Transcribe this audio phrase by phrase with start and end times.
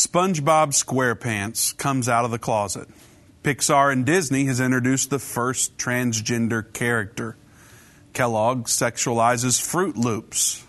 [0.00, 2.88] SpongeBob SquarePants comes out of the closet.
[3.42, 7.36] Pixar and Disney has introduced the first transgender character.
[8.14, 10.64] Kellogg sexualizes Froot Loops.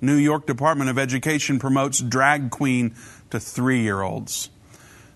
[0.00, 2.94] New York Department of Education promotes drag queen
[3.30, 4.50] to three year olds.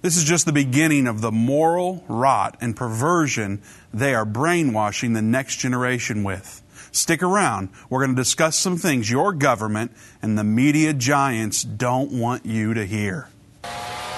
[0.02, 3.62] This is just the beginning of the moral rot and perversion
[3.95, 6.61] they are brainwashing the next generation with.
[6.91, 7.68] Stick around.
[7.89, 12.75] We're going to discuss some things your government and the media giants don't want you
[12.75, 13.29] to hear
[13.62, 14.09] you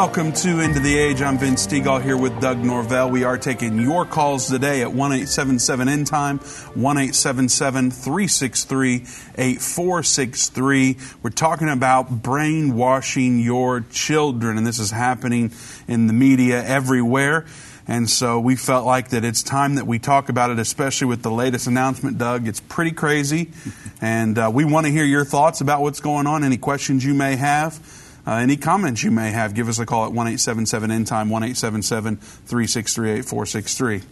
[0.00, 1.20] Welcome to End of the Age.
[1.20, 3.10] I'm Vince Stegall here with Doug Norvell.
[3.10, 10.96] We are taking your calls today at 1 877 End Time, 1 877 363 8463.
[11.22, 15.52] We're talking about brainwashing your children, and this is happening
[15.86, 17.44] in the media everywhere.
[17.86, 21.22] And so we felt like that it's time that we talk about it, especially with
[21.22, 22.48] the latest announcement, Doug.
[22.48, 23.50] It's pretty crazy.
[24.02, 27.12] And uh, we want to hear your thoughts about what's going on, any questions you
[27.12, 27.78] may have.
[28.26, 31.30] Uh, any comments you may have, give us a call at 1 877 End Time,
[31.30, 34.02] 1 877 363 8463.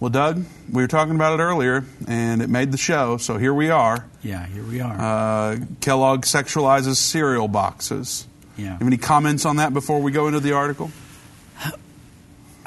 [0.00, 3.52] Well, Doug, we were talking about it earlier, and it made the show, so here
[3.52, 4.04] we are.
[4.22, 4.96] Yeah, here we are.
[4.96, 8.26] Uh, Kellogg sexualizes cereal boxes.
[8.56, 8.72] Yeah.
[8.72, 10.92] Have any comments on that before we go into the article?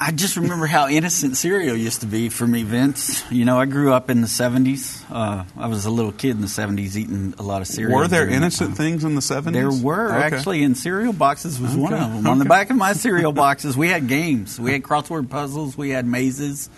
[0.04, 3.24] I just remember how innocent cereal used to be for me, Vince.
[3.32, 5.04] You know, I grew up in the 70s.
[5.12, 8.00] Uh, I was a little kid in the 70s eating a lot of cereal.
[8.00, 9.54] Were there innocent things in the 70s?
[9.54, 10.36] There were Okay.
[10.36, 12.26] actually, and cereal boxes was one of them.
[12.26, 14.60] On the back of my cereal boxes, we had games.
[14.60, 15.78] We had crossword puzzles.
[15.78, 16.72] We had mazes.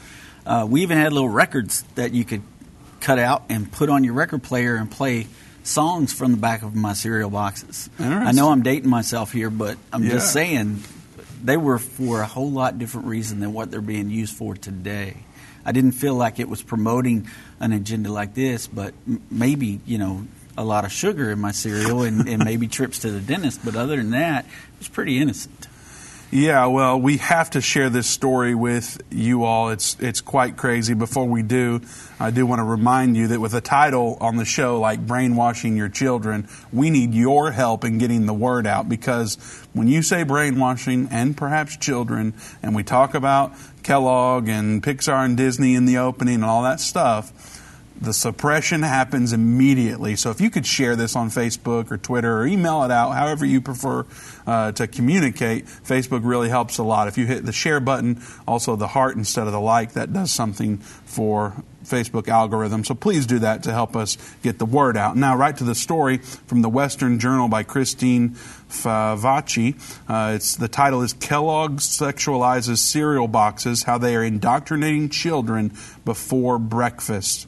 [0.46, 2.42] Uh, we even had little records that you could
[3.00, 5.28] cut out and put on your record player and play
[5.64, 7.90] songs from the back of my cereal boxes.
[7.98, 10.12] I know I'm dating myself here, but I'm Yeah.
[10.12, 10.84] just saying
[11.44, 15.18] they were for a whole lot different reason than what they're being used for today.
[15.66, 17.28] I didn't feel like it was promoting
[17.60, 20.28] an agenda like this, but m- maybe, you know,
[20.58, 23.62] a lot of sugar in my cereal and, and maybe trips to the dentist.
[23.64, 25.68] But other than that, it was pretty innocent.
[26.36, 29.70] Yeah, well, we have to share this story with you all.
[29.70, 30.96] It's it's quite crazy.
[30.96, 31.82] Before we do,
[32.20, 35.78] I do want to remind you that with a title on the show like brainwashing
[35.78, 39.36] your children, we need your help in getting the word out because
[39.74, 42.34] when you say brainwashing and perhaps children
[42.64, 46.80] and we talk about Kellogg and Pixar and Disney in the opening and all that
[46.80, 47.53] stuff,
[48.00, 50.16] the suppression happens immediately.
[50.16, 53.46] So if you could share this on Facebook or Twitter or email it out, however
[53.46, 54.06] you prefer
[54.46, 57.08] uh, to communicate, Facebook really helps a lot.
[57.08, 60.32] If you hit the share button, also the heart instead of the like, that does
[60.32, 62.84] something for Facebook algorithm.
[62.84, 65.16] So please do that to help us get the word out.
[65.16, 68.32] Now, right to the story from the Western Journal by Christine
[68.70, 69.76] Favocci.
[70.10, 75.74] Uh, it's the title is Kellogg sexualizes cereal boxes: How they are indoctrinating children
[76.06, 77.48] before breakfast.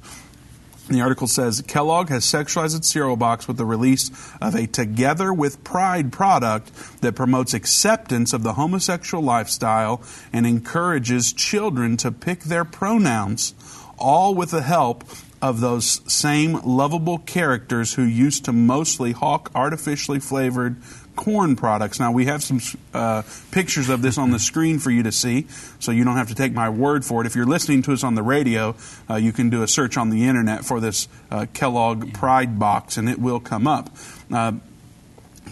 [0.87, 5.33] The article says Kellogg has sexualized its cereal box with the release of a Together
[5.33, 12.41] with Pride product that promotes acceptance of the homosexual lifestyle and encourages children to pick
[12.41, 13.55] their pronouns,
[13.97, 15.03] all with the help
[15.41, 20.75] of those same lovable characters who used to mostly hawk artificially flavored
[21.15, 21.99] corn products.
[21.99, 22.59] Now, we have some
[22.93, 25.47] uh, pictures of this on the screen for you to see,
[25.79, 27.27] so you don't have to take my word for it.
[27.27, 28.75] If you're listening to us on the radio,
[29.09, 32.97] uh, you can do a search on the internet for this uh, Kellogg Pride box,
[32.97, 33.89] and it will come up.
[34.31, 34.53] Uh,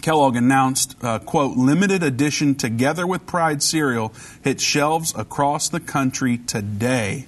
[0.02, 6.36] Kellogg announced, uh, quote, limited edition Together with Pride cereal hits shelves across the country
[6.36, 7.26] today,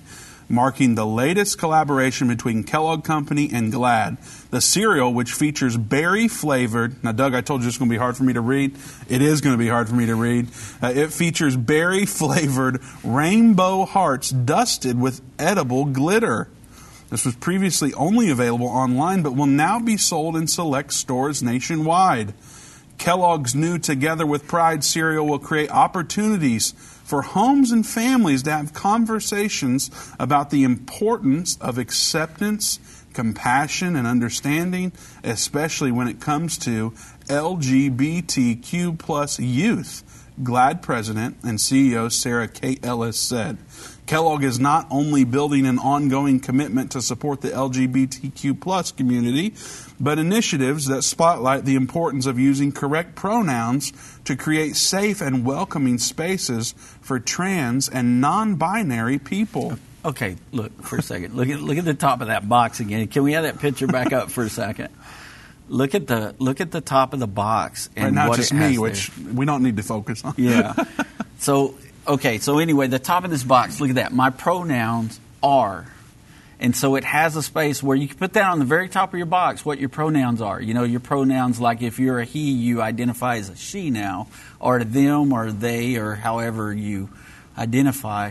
[0.48, 4.50] marking the latest collaboration between Kellogg Company and GLAAD.
[4.50, 7.98] The cereal, which features berry flavored, now, Doug, I told you it's going to be
[7.98, 8.76] hard for me to read.
[9.08, 10.48] It is going to be hard for me to read.
[10.82, 16.48] Uh, it features berry flavored rainbow hearts dusted with edible glitter.
[17.10, 22.34] This was previously only available online, but will now be sold in select stores nationwide.
[22.98, 26.74] Kellogg's new Together with Pride cereal will create opportunities
[27.06, 32.80] for homes and families to have conversations about the importance of acceptance,
[33.14, 34.90] compassion, and understanding,
[35.22, 36.90] especially when it comes to
[37.28, 40.02] LGBTQ plus youth.
[40.42, 43.56] GLAAD President and CEO Sarah Kate Ellis said.
[44.06, 49.54] Kellogg is not only building an ongoing commitment to support the LGBTQ plus community,
[49.98, 53.92] but initiatives that spotlight the importance of using correct pronouns
[54.24, 59.78] to create safe and welcoming spaces for trans and non-binary people.
[60.04, 61.34] Okay, look for a second.
[61.34, 63.08] Look at look at the top of that box again.
[63.08, 64.90] Can we have that picture back up for a second?
[65.68, 68.78] Look at the look at the top of the box and right, not just me,
[68.78, 70.34] which we don't need to focus on.
[70.36, 70.74] Yeah.
[71.38, 71.74] so
[72.06, 73.80] okay, so anyway, the top of this box.
[73.80, 74.12] Look at that.
[74.12, 75.86] My pronouns are.
[76.58, 79.12] And so it has a space where you can put that on the very top
[79.12, 80.60] of your box what your pronouns are.
[80.60, 84.28] You know, your pronouns, like if you're a he, you identify as a she now,
[84.58, 87.10] or them, or they, or however you
[87.58, 88.30] identify.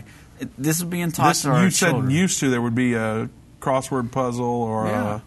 [0.58, 2.10] This is being taught this, to our You children.
[2.10, 3.30] said used to there would be a
[3.60, 5.16] crossword puzzle or yeah.
[5.16, 5.20] a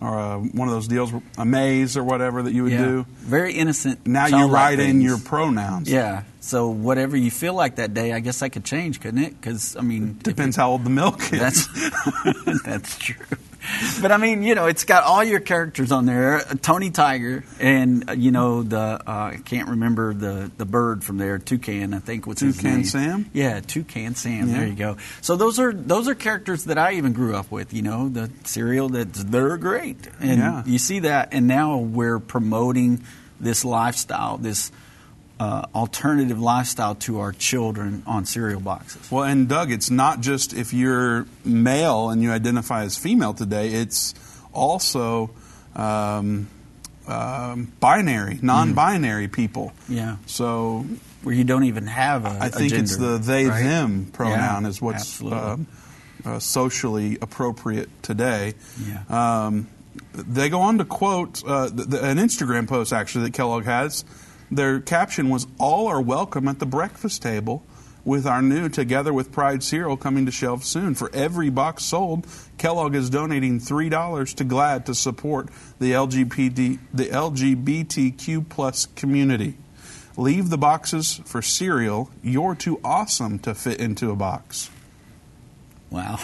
[0.00, 2.84] or a, one of those deals, a maze or whatever that you would yeah.
[2.84, 3.06] do.
[3.18, 4.06] Very innocent.
[4.06, 5.90] Now you write in your pronouns.
[5.90, 6.22] Yeah.
[6.40, 9.40] So whatever you feel like that day, I guess that could change, couldn't it?
[9.40, 11.38] Because I mean, depends how old the milk is.
[11.38, 11.66] That's
[12.64, 13.16] that's true.
[14.02, 16.40] but I mean, you know, it's got all your characters on there.
[16.62, 21.18] Tony Tiger, and uh, you know the uh, I can't remember the the bird from
[21.18, 21.38] there.
[21.38, 22.84] Toucan, I think was Toucan his name.
[22.84, 23.30] Sam.
[23.32, 24.48] Yeah, Toucan Sam.
[24.48, 24.58] Yeah.
[24.58, 24.96] There you go.
[25.20, 27.72] So those are those are characters that I even grew up with.
[27.72, 30.62] You know, the cereal that they're great, and yeah.
[30.66, 31.30] you see that.
[31.32, 33.02] And now we're promoting
[33.40, 34.72] this lifestyle, this
[35.40, 39.10] uh, alternative lifestyle to our children on cereal boxes.
[39.10, 43.68] Well, and Doug, it's not just if you're male and you identify as female today,
[43.68, 44.14] it's
[44.52, 45.30] also
[45.76, 46.48] um,
[47.06, 49.32] um, binary, non binary mm.
[49.32, 49.72] people.
[49.88, 50.16] Yeah.
[50.26, 50.86] So.
[51.22, 53.62] Where you don't even have a I think gender, it's the they right?
[53.62, 55.56] them pronoun yeah, is what's uh,
[56.24, 58.54] uh, socially appropriate today.
[58.80, 59.44] Yeah.
[59.44, 59.68] Um,
[60.12, 64.04] they go on to quote uh, the, the, an Instagram post actually that Kellogg has
[64.50, 67.64] their caption was All are welcome at the breakfast table
[68.04, 70.94] with our new Together with Pride cereal coming to shelves soon.
[70.94, 75.48] For every box sold, Kellogg is donating $3 to GLAAD to support
[75.78, 79.58] the, LGBT, the LGBTQ plus community.
[80.16, 82.10] Leave the boxes for cereal.
[82.22, 84.70] You're too awesome to fit into a box.
[85.90, 86.18] Wow.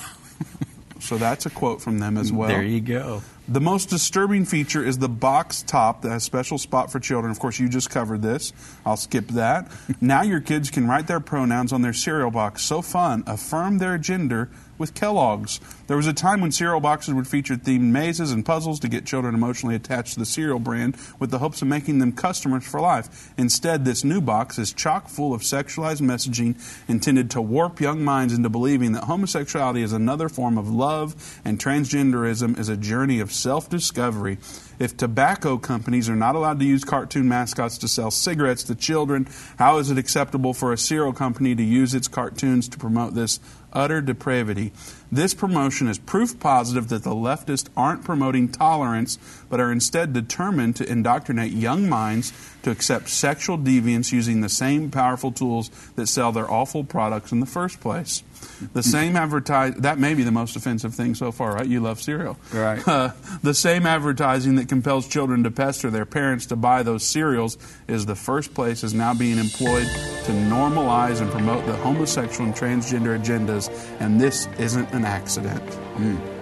[1.00, 2.48] so that's a quote from them as well.
[2.48, 3.22] There you go.
[3.46, 7.30] The most disturbing feature is the box top that has special spot for children.
[7.30, 8.54] Of course, you just covered this.
[8.86, 9.70] I'll skip that.
[10.00, 12.62] now your kids can write their pronouns on their cereal box.
[12.62, 13.22] So fun.
[13.26, 14.48] Affirm their gender
[14.78, 15.60] with Kellogg's.
[15.86, 19.06] There was a time when cereal boxes would feature themed mazes and puzzles to get
[19.06, 22.80] children emotionally attached to the cereal brand with the hopes of making them customers for
[22.80, 23.32] life.
[23.36, 26.56] Instead, this new box is chock full of sexualized messaging
[26.88, 31.58] intended to warp young minds into believing that homosexuality is another form of love and
[31.58, 34.38] transgenderism is a journey of self discovery.
[34.78, 39.28] If tobacco companies are not allowed to use cartoon mascots to sell cigarettes to children,
[39.58, 43.40] how is it acceptable for a cereal company to use its cartoons to promote this
[43.72, 44.72] utter depravity?
[45.10, 49.16] This promotion is proof positive that the leftists aren't promoting tolerance,
[49.48, 52.32] but are instead determined to indoctrinate young minds
[52.64, 57.40] to accept sexual deviance using the same powerful tools that sell their awful products in
[57.40, 58.24] the first place.
[58.72, 61.66] The same advertise that may be the most offensive thing so far, right?
[61.66, 62.86] You love cereal, right?
[62.86, 63.12] Uh,
[63.42, 67.58] the same advertising that compels children to pester their parents to buy those cereals
[67.88, 69.86] is the first place is now being employed
[70.24, 73.70] to normalize and promote the homosexual and transgender agendas,
[74.00, 75.64] and this isn't an accident.
[75.96, 76.33] Mm.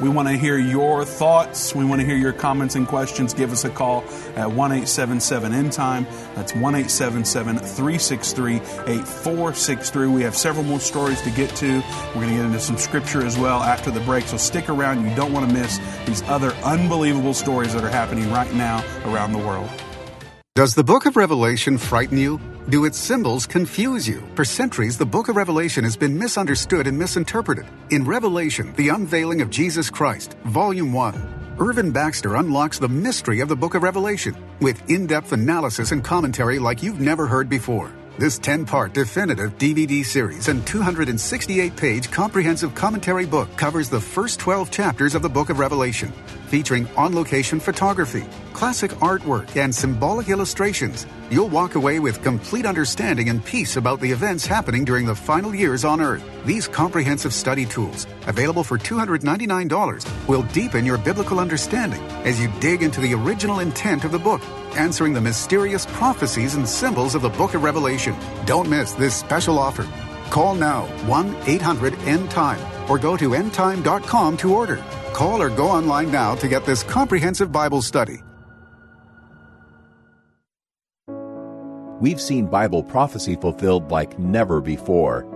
[0.00, 1.74] We want to hear your thoughts.
[1.74, 3.32] We want to hear your comments and questions.
[3.32, 4.04] Give us a call
[4.36, 6.06] at 1 877 End Time.
[6.34, 10.06] That's 1 877 363 8463.
[10.08, 11.82] We have several more stories to get to.
[12.08, 14.26] We're going to get into some scripture as well after the break.
[14.26, 15.08] So stick around.
[15.08, 19.32] You don't want to miss these other unbelievable stories that are happening right now around
[19.32, 19.70] the world.
[20.54, 22.40] Does the book of Revelation frighten you?
[22.68, 24.28] Do its symbols confuse you?
[24.34, 27.64] For centuries, the book of Revelation has been misunderstood and misinterpreted.
[27.90, 33.48] In Revelation, the unveiling of Jesus Christ, Volume 1, Irvin Baxter unlocks the mystery of
[33.48, 37.92] the book of Revelation with in depth analysis and commentary like you've never heard before.
[38.18, 44.40] This 10 part definitive DVD series and 268 page comprehensive commentary book covers the first
[44.40, 46.10] 12 chapters of the book of Revelation,
[46.46, 51.06] featuring on location photography, classic artwork, and symbolic illustrations.
[51.28, 55.54] You'll walk away with complete understanding and peace about the events happening during the final
[55.54, 56.24] years on Earth.
[56.46, 62.82] These comprehensive study tools, available for $299, will deepen your biblical understanding as you dig
[62.82, 64.40] into the original intent of the book
[64.76, 68.14] answering the mysterious prophecies and symbols of the book of Revelation.
[68.44, 69.86] Don't miss this special offer.
[70.30, 74.82] Call now 1 800 End Time or go to endtime.com to order.
[75.12, 78.22] Call or go online now to get this comprehensive Bible study.
[81.98, 85.35] We've seen Bible prophecy fulfilled like never before.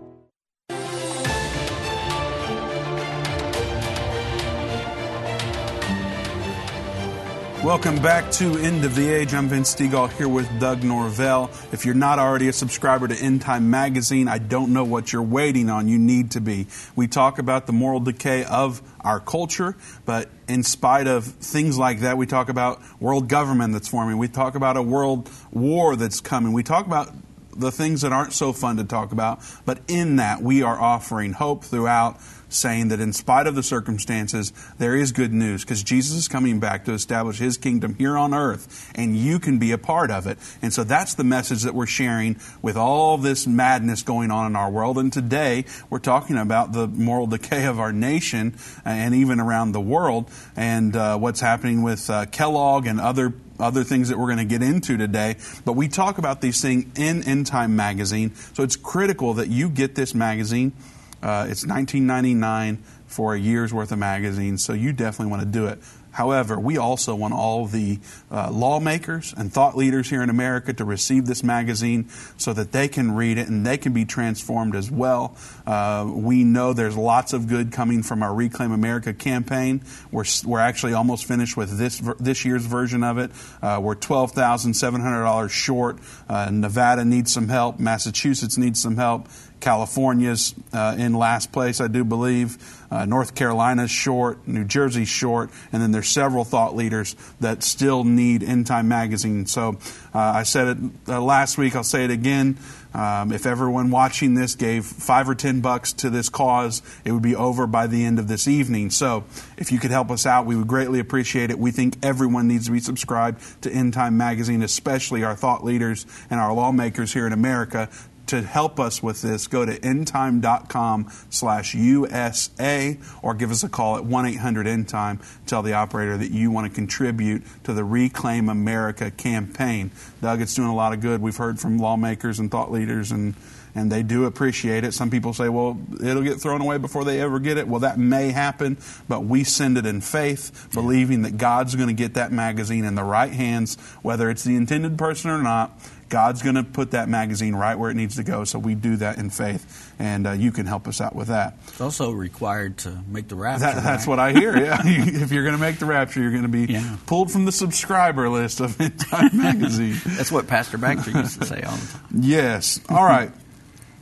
[7.63, 9.35] Welcome back to End of the Age.
[9.35, 11.51] I'm Vince Stegall here with Doug Norvell.
[11.71, 15.21] If you're not already a subscriber to End Time Magazine, I don't know what you're
[15.21, 15.87] waiting on.
[15.87, 16.65] You need to be.
[16.95, 21.99] We talk about the moral decay of our culture, but in spite of things like
[21.99, 24.17] that, we talk about world government that's forming.
[24.17, 26.53] We talk about a world war that's coming.
[26.53, 27.13] We talk about
[27.55, 31.33] the things that aren't so fun to talk about, but in that, we are offering
[31.33, 32.19] hope throughout
[32.53, 36.59] saying that in spite of the circumstances, there is good news because Jesus is coming
[36.59, 40.27] back to establish his kingdom here on earth, and you can be a part of
[40.27, 40.37] it.
[40.61, 44.55] And so that's the message that we're sharing with all this madness going on in
[44.55, 44.97] our world.
[44.97, 48.55] And today, we're talking about the moral decay of our nation
[48.85, 53.83] and even around the world, and uh, what's happening with uh, Kellogg and other other
[53.83, 55.35] things that we're going to get into today.
[55.63, 58.33] But we talk about these things in End Time Magazine.
[58.53, 60.73] So it's critical that you get this magazine.
[61.21, 65.67] Uh, it's 19.99 for a year's worth of magazines, so you definitely want to do
[65.67, 65.79] it.
[66.11, 67.99] However, we also want all the
[68.29, 72.89] uh, lawmakers and thought leaders here in America to receive this magazine so that they
[72.89, 75.37] can read it and they can be transformed as well.
[75.65, 79.81] Uh, we know there's lots of good coming from our Reclaim America campaign.
[80.11, 83.31] We're, we're actually almost finished with this this year's version of it.
[83.61, 85.99] Uh, we're twelve thousand seven hundred dollars short.
[86.27, 87.79] Uh, Nevada needs some help.
[87.79, 89.29] Massachusetts needs some help.
[89.61, 92.57] California's uh, in last place, I do believe.
[92.91, 98.03] Uh, North Carolina's short, New Jersey's short, and then there's several thought leaders that still
[98.03, 99.45] need End Time Magazine.
[99.45, 99.77] So
[100.13, 100.77] uh, I said it
[101.07, 102.57] uh, last week, I'll say it again.
[102.93, 107.21] Um, if everyone watching this gave five or ten bucks to this cause, it would
[107.21, 108.89] be over by the end of this evening.
[108.89, 109.23] So,
[109.57, 111.57] if you could help us out, we would greatly appreciate it.
[111.57, 116.05] We think everyone needs to be subscribed to End Time Magazine, especially our thought leaders
[116.29, 117.87] and our lawmakers here in America,
[118.31, 123.97] to help us with this, go to endtime.com slash USA or give us a call
[123.97, 125.19] at 1-800-ENDTIME.
[125.45, 129.91] Tell the operator that you want to contribute to the Reclaim America campaign.
[130.21, 131.21] Doug, it's doing a lot of good.
[131.21, 133.35] We've heard from lawmakers and thought leaders and
[133.73, 134.93] and they do appreciate it.
[134.93, 137.67] Some people say, well, it'll get thrown away before they ever get it.
[137.67, 141.93] Well, that may happen, but we send it in faith, believing that God's going to
[141.93, 145.71] get that magazine in the right hands, whether it's the intended person or not.
[146.11, 148.43] God's going to put that magazine right where it needs to go.
[148.43, 151.57] So we do that in faith, and uh, you can help us out with that.
[151.69, 153.65] It's also required to make the rapture.
[153.65, 154.07] That, that's right?
[154.09, 154.55] what I hear.
[154.57, 156.97] Yeah, if you're going to make the rapture, you're going to be yeah.
[157.05, 158.77] pulled from the subscriber list of
[159.09, 159.95] Time Magazine.
[160.05, 162.01] that's what Pastor Baxter used to say all the time.
[162.19, 162.81] Yes.
[162.89, 163.31] All right.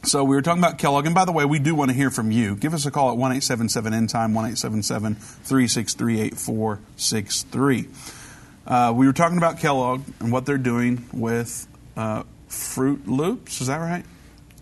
[0.01, 2.09] So we were talking about Kellogg, and by the way, we do want to hear
[2.09, 2.55] from you.
[2.55, 5.13] Give us a call at one eight seven seven end time one eight seven seven
[5.13, 7.87] three six three eight four six three.
[8.65, 11.67] Uh, we were talking about Kellogg and what they're doing with
[11.99, 13.61] uh, Froot Loops.
[13.61, 14.05] Is that right?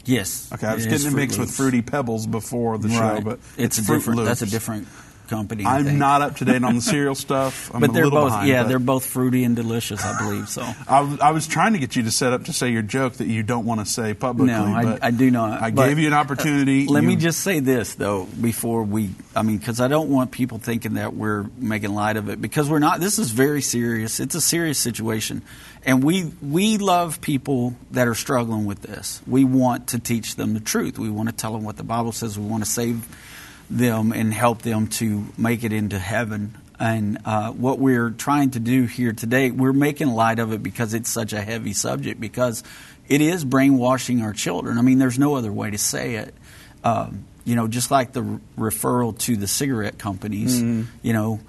[0.05, 0.49] Yes.
[0.53, 1.51] Okay, I was getting it mixed Loops.
[1.51, 3.17] with Fruity Pebbles before the right.
[3.17, 4.17] show, but it's, it's Fruit different.
[4.17, 4.27] Loops.
[4.29, 4.87] That's a different
[5.27, 5.65] company.
[5.65, 7.73] I'm not up to date on the cereal stuff.
[7.73, 10.49] I'm but they're both behind, yeah, they're both fruity and delicious, I believe.
[10.49, 13.13] So I, I, was trying to get you to set up to say your joke
[13.15, 14.53] that you don't want to say publicly.
[14.53, 15.61] No, I, I do not.
[15.61, 16.87] I but, gave you an opportunity.
[16.87, 19.11] Uh, let you, me just say this though before we.
[19.35, 22.69] I mean, because I don't want people thinking that we're making light of it because
[22.69, 22.99] we're not.
[22.99, 24.19] This is very serious.
[24.19, 25.41] It's a serious situation,
[25.85, 29.21] and we we love people that are struggling with this.
[29.27, 30.97] We want to teach them the truth.
[30.97, 32.37] We want to tell them what the Bible says.
[32.39, 33.05] We want to save
[33.69, 36.57] them and help them to make it into heaven.
[36.79, 40.93] And uh, what we're trying to do here today, we're making light of it because
[40.93, 42.63] it's such a heavy subject, because
[43.07, 44.77] it is brainwashing our children.
[44.77, 46.33] I mean, there's no other way to say it.
[46.83, 50.83] Um, you know, just like the referral to the cigarette companies, mm-hmm.
[51.01, 51.39] you know,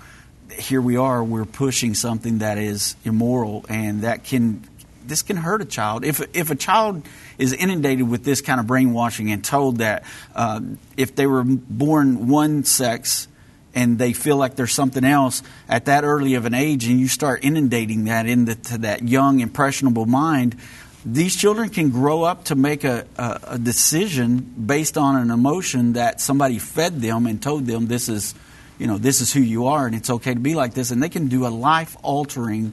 [0.52, 4.66] here we are, we're pushing something that is immoral and that can
[5.09, 6.05] this can hurt a child.
[6.05, 7.03] If if a child
[7.38, 10.61] is inundated with this kind of brainwashing and told that uh,
[10.97, 13.29] if they were born one sex
[13.75, 17.09] and they feel like there's something else at that early of an age, and you
[17.09, 20.57] start inundating that into that young, impressionable mind,
[21.05, 25.93] these children can grow up to make a, a, a, decision based on an emotion
[25.93, 28.35] that somebody fed them and told them this is,
[28.79, 31.03] you know, this is who you are and it's okay to be like this, and
[31.03, 32.73] they can do a life altering,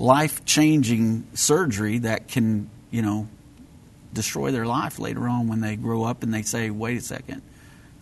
[0.00, 3.28] life changing surgery that can, you know,
[4.12, 7.42] destroy their life later on when they grow up and they say, wait a second,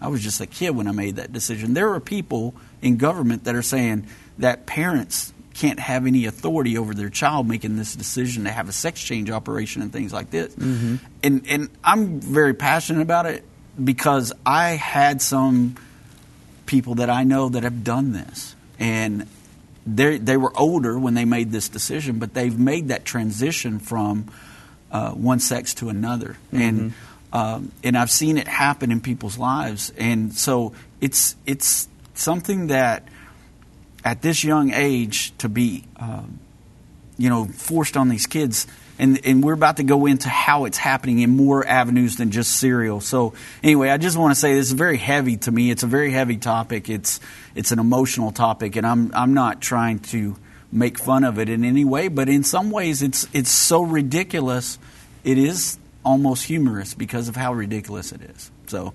[0.01, 1.75] I was just a kid when I made that decision.
[1.75, 4.07] There are people in government that are saying
[4.39, 8.73] that parents can't have any authority over their child making this decision to have a
[8.73, 10.55] sex change operation and things like this.
[10.55, 10.97] Mm-hmm.
[11.25, 13.45] And and I'm very passionate about it
[13.83, 15.75] because I had some
[16.67, 19.27] people that I know that have done this, and
[19.97, 24.31] they they were older when they made this decision, but they've made that transition from
[24.91, 26.63] uh, one sex to another, mm-hmm.
[26.63, 26.93] and
[27.33, 33.07] um, and I've seen it happen in people's lives, and so it's it's something that
[34.05, 36.39] at this young age to be, um,
[37.17, 38.67] you know, forced on these kids.
[38.99, 42.59] And, and we're about to go into how it's happening in more avenues than just
[42.59, 43.01] cereal.
[43.01, 45.71] So anyway, I just want to say this is very heavy to me.
[45.71, 46.89] It's a very heavy topic.
[46.89, 47.21] It's
[47.55, 50.37] it's an emotional topic, and I'm I'm not trying to
[50.73, 54.79] make fun of it in any way, but in some ways, it's it's so ridiculous.
[55.25, 58.51] It is almost humorous because of how ridiculous it is.
[58.67, 58.95] So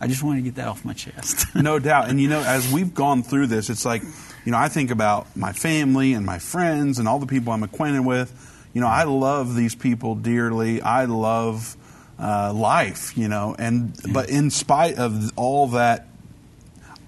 [0.00, 1.46] I just want to get that off my chest.
[1.54, 2.08] no doubt.
[2.08, 4.02] And you know, as we've gone through this, it's like
[4.44, 7.62] you know, I think about my family and my friends and all the people I'm
[7.62, 8.43] acquainted with.
[8.74, 10.82] You know, I love these people dearly.
[10.82, 11.76] I love
[12.18, 16.06] uh, life, you know, and but in spite of all that,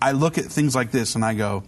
[0.01, 1.65] I look at things like this and I go,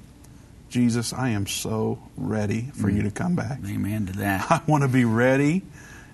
[0.70, 2.96] Jesus, I am so ready for mm.
[2.96, 3.58] you to come back.
[3.66, 4.46] Amen to that.
[4.50, 5.62] I want to be ready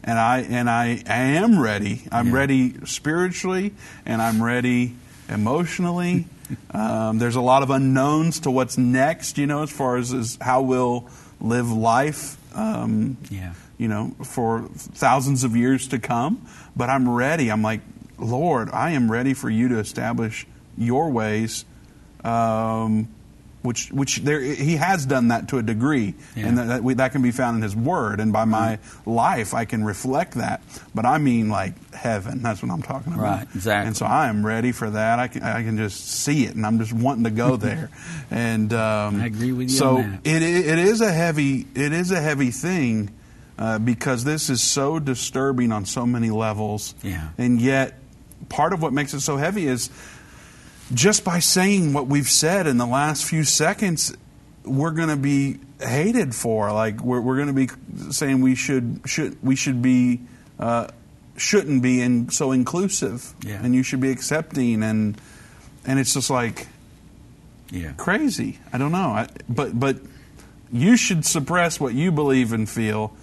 [0.03, 2.03] and I and I, I am ready.
[2.11, 2.35] I'm yeah.
[2.35, 3.73] ready spiritually,
[4.05, 4.95] and I'm ready
[5.29, 6.27] emotionally,
[6.71, 10.39] um, there's a lot of unknowns to what's next, you know, as far as, as
[10.41, 11.09] how we'll
[11.41, 13.55] live life, um, yeah.
[13.79, 16.47] You know, for thousands of years to come.
[16.77, 17.51] But I'm ready.
[17.51, 17.81] I'm like,
[18.19, 21.65] Lord, I am ready for you to establish your ways.
[22.23, 23.09] Um,
[23.65, 26.47] which which there he has done that to a degree, yeah.
[26.47, 28.21] and that that, we, that, can be found in his word.
[28.21, 29.11] And by my mm-hmm.
[29.11, 30.63] life, I can reflect that.
[30.95, 32.43] But I mean, like heaven.
[32.43, 33.23] That's what I'm talking about.
[33.23, 33.49] Right.
[33.55, 33.87] Exactly.
[33.87, 35.19] And so I am ready for that.
[35.19, 37.89] I can I can just see it, and I'm just wanting to go there.
[38.31, 39.77] and um, I agree with you.
[39.77, 43.15] So it it is a heavy it is a heavy thing.
[43.57, 47.29] Uh, because this is so disturbing on so many levels, yeah.
[47.39, 48.01] and yet
[48.49, 49.91] part of what makes it so heavy is
[50.93, 54.15] just by saying what we've said in the last few seconds,
[54.65, 56.73] we're going to be hated for.
[56.73, 57.69] Like we're, we're going to be
[58.13, 60.21] saying we should should we should be
[60.59, 60.89] uh,
[61.37, 63.61] shouldn't be in, so inclusive, yeah.
[63.63, 65.21] and you should be accepting, and
[65.87, 66.67] and it's just like
[67.71, 67.93] yeah.
[67.97, 68.59] crazy.
[68.73, 69.99] I don't know, I, but but
[70.73, 73.15] you should suppress what you believe and feel,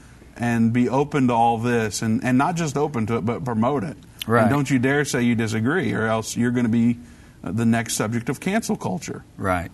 [0.42, 3.84] and be open to all this, and and not just open to it, but promote
[3.84, 3.96] it.
[4.26, 4.42] Right.
[4.42, 6.98] And don't you dare say you disagree, or else you're going to be
[7.44, 9.24] uh, the next subject of cancel culture.
[9.38, 9.72] Right.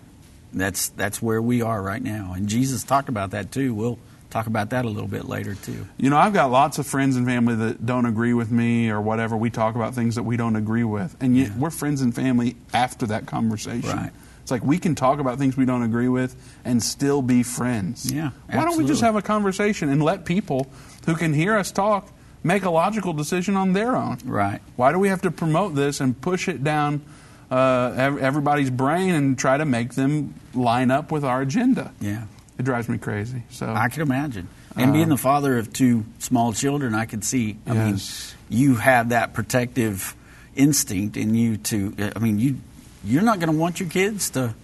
[0.52, 3.74] That's that's where we are right now, and Jesus talked about that too.
[3.74, 3.98] We'll
[4.30, 5.86] talk about that a little bit later too.
[5.96, 9.00] You know, I've got lots of friends and family that don't agree with me or
[9.00, 9.36] whatever.
[9.36, 11.58] We talk about things that we don't agree with, and yet yeah.
[11.58, 13.96] we're friends and family after that conversation.
[13.96, 14.12] Right.
[14.48, 16.34] It's like we can talk about things we don't agree with
[16.64, 18.10] and still be friends.
[18.10, 18.30] Yeah.
[18.50, 20.68] Why don't we just have a conversation and let people
[21.06, 22.10] who can hear us talk
[22.42, 24.18] make a logical decision on their own?
[24.24, 24.60] Right.
[24.76, 27.02] Why do we have to promote this and push it down?
[27.50, 31.92] uh, everybody's brain and try to make them line up with our agenda.
[32.00, 32.24] Yeah,
[32.58, 33.42] it drives me crazy.
[33.50, 34.48] So I can imagine.
[34.76, 37.56] And being uh, the father of two small children, I can see.
[37.66, 38.34] I yes.
[38.48, 40.14] mean, you have that protective
[40.54, 42.12] instinct in you to.
[42.14, 42.58] I mean, you
[43.04, 44.54] you're not going to want your kids to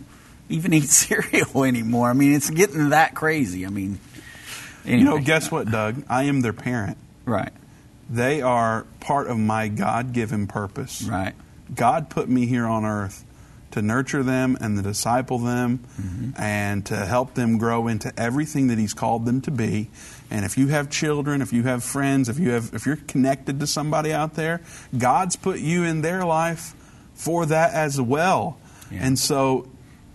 [0.49, 2.11] even eat cereal anymore.
[2.11, 3.67] I mean, it's getting that crazy.
[3.67, 3.99] I mean,
[4.85, 4.99] anyway.
[4.99, 6.05] you know, guess what, Doug?
[6.09, 6.99] I am their parent.
[7.25, 7.53] Right.
[8.11, 11.03] They are part of my God-given purpose.
[11.03, 11.35] Right.
[11.75, 13.25] God put me here on earth
[13.71, 16.41] to nurture them and to disciple them mm-hmm.
[16.41, 19.91] and to help them grow into everything that He's called them to be.
[20.31, 23.59] And if you have children, if you have friends, if you have if you're connected
[23.61, 24.61] to somebody out there,
[24.97, 26.75] God's put you in their life
[27.25, 28.59] for that as well.
[28.91, 29.07] Yeah.
[29.07, 29.67] And so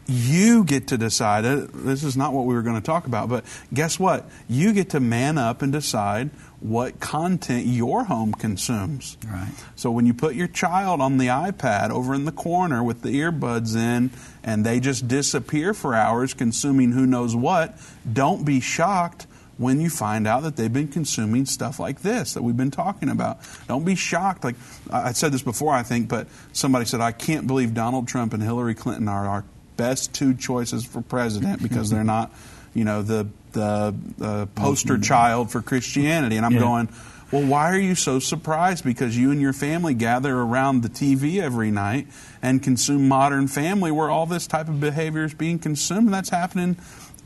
[0.06, 1.43] you get to decide.
[1.43, 4.30] Uh, this is not what we were going to talk about, but guess what?
[4.48, 9.17] You get to man up and decide what content your home consumes.
[9.28, 9.52] Right.
[9.76, 13.10] So when you put your child on the iPad over in the corner with the
[13.10, 14.12] earbuds in
[14.43, 17.80] and they just disappear for hours consuming who knows what,
[18.12, 19.26] don't be shocked
[19.60, 23.10] when you find out that they've been consuming stuff like this that we've been talking
[23.10, 23.39] about.
[23.67, 24.43] Don't be shocked.
[24.43, 24.56] Like
[24.89, 28.41] I said this before, I think, but somebody said, I can't believe Donald Trump and
[28.41, 29.43] Hillary Clinton are our
[29.78, 32.32] best two choices for president because they're not,
[32.74, 36.38] you know, the the uh, poster child for Christianity.
[36.38, 36.60] And I'm Yeah.
[36.60, 36.89] going,
[37.32, 38.84] well, why are you so surprised?
[38.84, 42.08] Because you and your family gather around the TV every night
[42.41, 46.06] and consume Modern Family, where all this type of behavior is being consumed.
[46.06, 46.78] And that's happening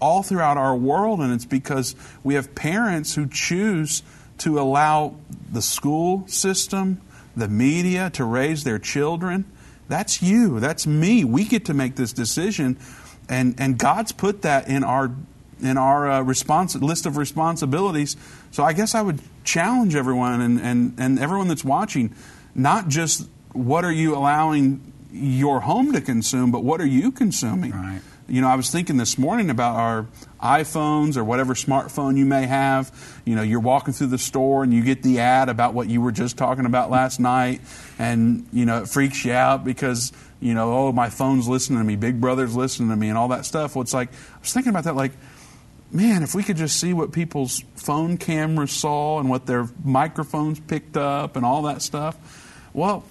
[0.04, 1.22] all throughout our world.
[1.22, 4.04] And it's because we have parents who choose
[4.39, 5.16] to allow
[5.50, 7.00] the school system,
[7.38, 9.46] the media to raise their children.
[9.88, 10.60] That's you.
[10.60, 11.24] That's me.
[11.24, 12.78] We get to make this decision.
[13.30, 15.16] And, and God's put that in our
[15.62, 18.18] in our uh, respons- list of responsibilities.
[18.52, 22.13] So I guess I would challenge everyone and, and, and everyone that's watching,
[22.54, 27.72] not just what are you allowing your home to consume, but what are you consuming?
[27.72, 28.02] Right.
[28.27, 30.07] You know, I was thinking this morning about our
[30.41, 33.21] iPhones or whatever smartphone you may have.
[33.25, 35.99] You know, you're walking through the store and you get the ad about what you
[36.01, 37.62] were just talking about last night,
[37.99, 41.86] and, you know, it freaks you out because, you know, oh, my phone's listening to
[41.86, 43.75] me, Big Brother's listening to me, and all that stuff.
[43.75, 45.12] Well, it's like, I was thinking about that, like,
[45.91, 50.59] man, if we could just see what people's phone cameras saw and what their microphones
[50.62, 52.17] picked up and all that stuff,
[52.73, 53.03] well,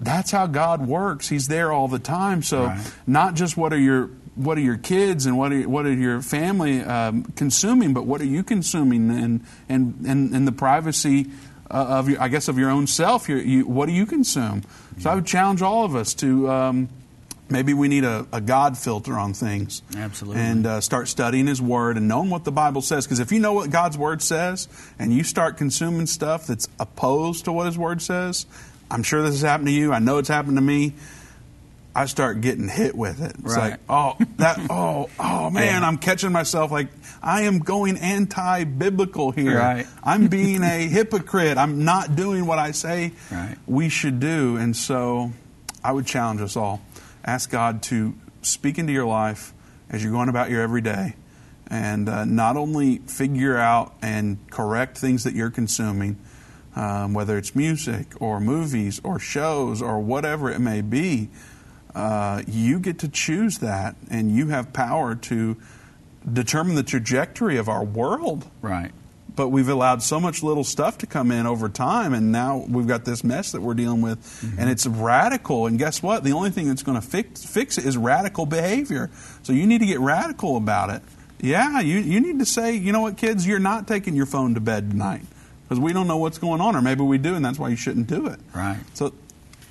[0.00, 1.28] that's how God works.
[1.28, 2.42] He's there all the time.
[2.42, 2.92] So, Right.
[3.06, 6.22] not just what are your what are your kids and what are what are your
[6.22, 11.26] family um, consuming, but what are you consuming and and and, and the privacy
[11.70, 13.28] uh, of your, I guess of your own self.
[13.28, 14.62] Your, you, what do you consume?
[15.00, 16.50] So I would challenge all of us to.
[16.50, 16.88] Um,
[17.50, 19.80] Maybe we need a, a God filter on things.
[19.96, 20.42] Absolutely.
[20.42, 23.06] And uh, start studying His Word and knowing what the Bible says.
[23.06, 27.46] Because if you know what God's Word says and you start consuming stuff that's opposed
[27.46, 28.44] to what His Word says,
[28.90, 29.94] I'm sure this has happened to you.
[29.94, 30.92] I know it's happened to me.
[31.98, 33.32] I start getting hit with it.
[33.40, 33.70] It's Right.
[33.72, 35.88] like, oh, that, oh, oh man, Yeah.
[35.88, 36.88] I'm catching myself like
[37.22, 39.58] I am going anti-biblical here.
[39.58, 39.86] Right.
[40.02, 41.58] I'm being a hypocrite.
[41.58, 43.56] I'm not doing what I say Right.
[43.66, 44.56] we should do.
[44.56, 45.32] And so
[45.82, 46.80] I would challenge us all.
[47.24, 49.52] Ask God to speak into your life
[49.90, 51.14] as you're going about your everyday
[51.66, 56.16] and uh, not only figure out and correct things that you're consuming,
[56.76, 61.28] um, whether it's music or movies or shows or whatever it may be,
[61.94, 65.56] uh, you get to choose that and you have power to
[66.30, 68.90] determine the trajectory of our world Right.
[69.34, 72.88] but we've allowed so much little stuff to come in over time, and now we've
[72.88, 74.18] got this mess that we're dealing with,
[74.58, 75.66] and it's radical.
[75.66, 76.24] And guess what?
[76.24, 79.10] The only thing that's going to fix fix it is radical behavior.
[79.44, 81.02] So you need to get radical about it.
[81.40, 84.54] Yeah, you you need to say, you know what, kids, you're not taking your phone
[84.54, 85.22] to bed tonight
[85.62, 87.76] because we don't know what's going on, or maybe we do, and that's why you
[87.76, 88.40] shouldn't do it.
[88.54, 88.78] Right.
[88.94, 89.14] So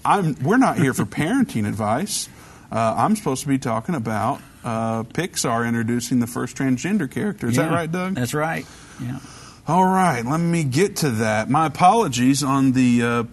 [0.08, 2.30] I'm we're not here for parenting advice.
[2.72, 7.48] Uh, I'm supposed to be talking about uh, Pixar introducing the first transgender character.
[7.48, 8.15] Is that right, Doug?
[8.15, 8.65] That's right.
[9.02, 9.20] Yeah.
[9.67, 11.50] All right, let me get to that.
[11.50, 13.24] My apologies on the uh,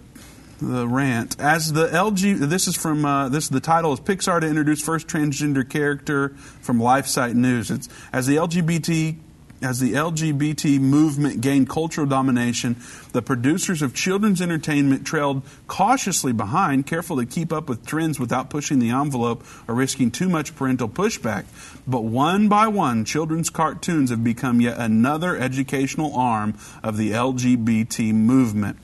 [0.61, 1.39] the rant.
[1.39, 3.47] As the LG, this is from uh, this.
[3.47, 6.29] The title is Pixar to introduce first transgender character
[6.61, 7.71] from LifeSite News.
[7.71, 9.17] It's as the LGBT.
[9.61, 12.75] As the LGBT movement gained cultural domination,
[13.13, 18.49] the producers of children's entertainment trailed cautiously behind, careful to keep up with trends without
[18.49, 21.45] pushing the envelope or risking too much parental pushback.
[21.87, 28.13] But one by one, children's cartoons have become yet another educational arm of the LGBT
[28.13, 28.77] movement.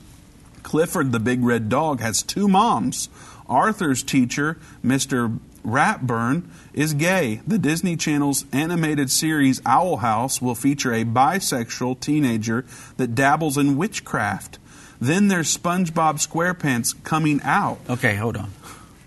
[0.62, 3.10] Clifford the Big Red Dog has two moms.
[3.46, 5.38] Arthur's teacher, Mr.
[5.64, 7.40] Ratburn, is gay.
[7.46, 12.64] The Disney Channel's animated series Owl House will feature a bisexual teenager
[12.96, 14.58] that dabbles in witchcraft.
[15.00, 17.78] Then there's SpongeBob SquarePants coming out.
[17.90, 18.52] Okay, hold on.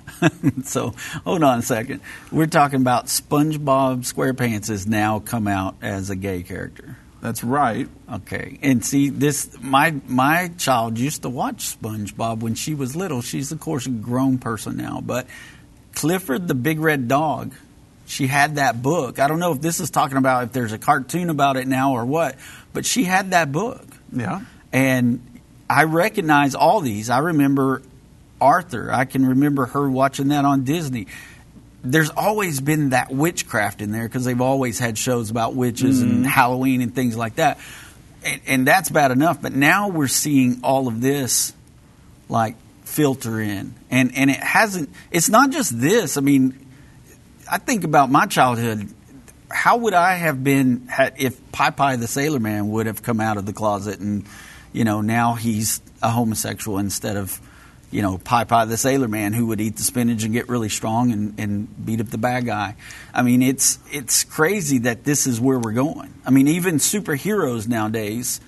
[0.63, 2.01] so, hold on a second.
[2.31, 6.97] We're talking about SpongeBob SquarePants has now come out as a gay character.
[7.21, 7.87] That's right.
[8.11, 9.57] Okay, and see this.
[9.59, 13.23] My my child used to watch SpongeBob when she was little.
[13.23, 15.25] She's of course a grown person now, but
[15.95, 17.53] Clifford the Big Red Dog.
[18.05, 19.17] She had that book.
[19.17, 21.93] I don't know if this is talking about if there's a cartoon about it now
[21.93, 22.35] or what,
[22.71, 23.83] but she had that book.
[24.11, 24.41] Yeah.
[24.71, 27.09] And I recognize all these.
[27.09, 27.81] I remember
[28.39, 28.91] Arthur.
[28.91, 31.07] I can remember her watching that on Disney.
[31.83, 36.11] There's always been that witchcraft in there because they've always had shows about witches and
[36.11, 36.23] mm-hmm.
[36.23, 37.59] Halloween and things like that.
[38.23, 39.41] And, and that's bad enough.
[39.41, 41.53] But now we're seeing all of this
[42.29, 42.55] like
[42.85, 43.73] filter in.
[43.89, 46.17] And, and it hasn't, it's not just this.
[46.17, 46.65] I mean,
[47.51, 48.89] I think about my childhood.
[49.51, 53.45] How would I have been if Popeye the Sailor Man would have come out of
[53.45, 54.25] the closet and,
[54.73, 57.39] you know, now he's a homosexual instead of,
[57.91, 61.11] you know, Popeye the Sailor Man who would eat the spinach and get really strong
[61.11, 62.75] and, and beat up the bad guy.
[63.13, 66.13] I mean, it's it's crazy that this is where we're going.
[66.25, 68.41] I mean, even superheroes nowadays,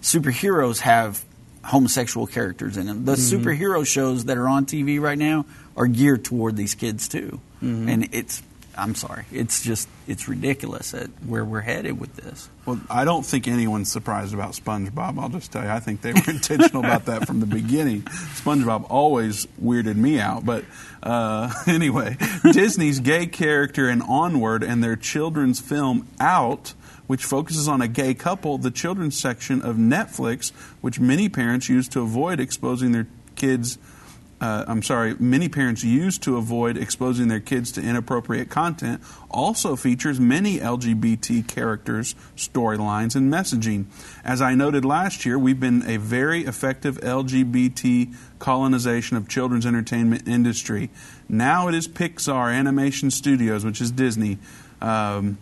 [0.00, 1.24] superheroes have
[1.64, 3.04] homosexual characters in them.
[3.04, 5.46] The superhero shows that are on TV right now
[5.76, 8.42] are geared toward these kids too, and it's
[8.76, 9.24] I'm sorry.
[9.32, 12.48] It's just it's ridiculous at where we're headed with this.
[12.66, 15.18] Well, I don't think anyone's surprised about SpongeBob.
[15.18, 18.02] I'll just tell you, I think they were intentional about that from the beginning.
[18.02, 20.64] SpongeBob always weirded me out, but
[21.02, 26.74] uh, anyway, Disney's gay character in Onward and their children's film Out
[27.06, 31.88] which focuses on a gay couple, the children's section of Netflix, which many parents use
[31.88, 33.78] to avoid exposing their kids
[34.44, 39.74] uh, I'm sorry, many parents use to avoid exposing their kids to inappropriate content, also
[39.74, 43.86] features many LGBT characters, storylines, and messaging.
[44.22, 50.28] As I noted last year, we've been a very effective LGBT colonization of children's entertainment
[50.28, 50.90] industry.
[51.26, 54.38] Now it is Pixar Animation Studios, which is Disney.
[54.82, 55.38] Um,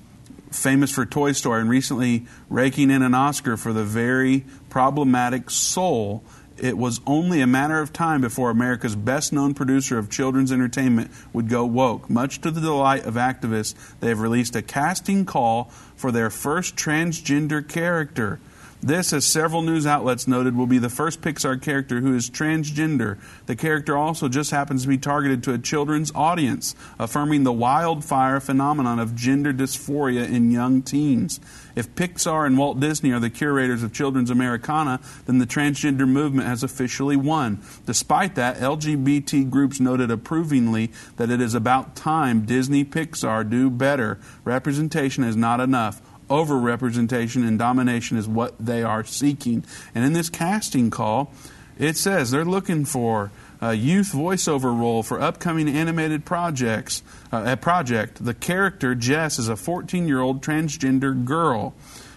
[0.52, 6.22] famous for Toy Story and recently raking in an Oscar for the very problematic Soul
[6.58, 11.10] it was only a matter of time before America's best known producer of children's entertainment
[11.32, 12.10] would go woke.
[12.10, 15.64] Much to the delight of activists, they have released a casting call
[15.96, 18.38] for their first transgender character.
[18.84, 23.16] This, as several news outlets noted, will be the first Pixar character who is transgender.
[23.46, 28.40] The character also just happens to be targeted to a children's audience, affirming the wildfire
[28.40, 31.38] phenomenon of gender dysphoria in young teens.
[31.76, 36.48] If Pixar and Walt Disney are the curators of children's Americana, then the transgender movement
[36.48, 37.62] has officially won.
[37.86, 44.18] Despite that, LGBT groups noted approvingly that it is about time Disney Pixar do better.
[44.44, 49.64] Representation is not enough overrepresentation and domination is what they are seeking.
[49.94, 51.32] And in this casting call,
[51.78, 57.02] it says they're looking for a youth voiceover role for upcoming animated projects.
[57.32, 58.24] Uh, a project.
[58.24, 61.74] The character Jess is a 14-year-old transgender girl.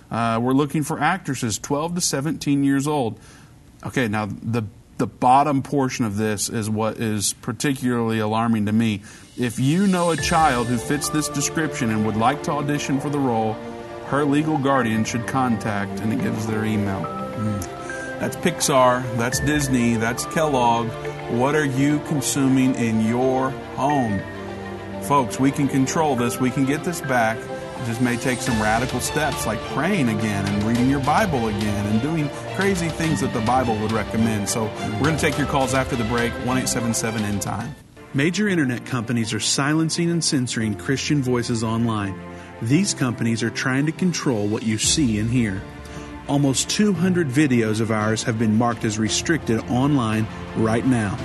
[0.10, 3.20] Uh, we're looking for actresses 12 to 17 years old.
[3.86, 4.64] Okay, now the
[4.98, 9.02] the bottom portion of this is what is particularly alarming to me.
[9.38, 13.10] If you know a child who fits this description and would like to audition for
[13.10, 13.58] the role,
[14.08, 17.02] her legal guardian should contact, and it gives their email.
[17.02, 18.20] Mm.
[18.20, 20.88] That's Pixar, that's Disney, that's Kellogg.
[21.32, 24.22] What are you consuming in your home?
[25.04, 27.38] Folks, we can control this, we can get this back.
[27.38, 31.86] It just may take some radical steps like praying again and reading your Bible again
[31.88, 34.48] and doing crazy things that the Bible would recommend.
[34.48, 37.76] So we're going to take your calls after the break, 1 877 End Time.
[38.14, 42.18] Major internet companies are silencing and censoring Christian voices online.
[42.62, 45.62] These companies are trying to control what you see and hear.
[46.28, 51.18] Almost 200 videos of ours have been marked as restricted online right now.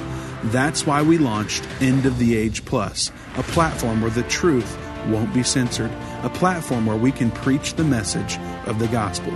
[0.44, 4.76] That's why we launched End of the Age Plus, a platform where the truth
[5.08, 5.90] won't be censored,
[6.22, 9.32] a platform where we can preach the message of the gospel.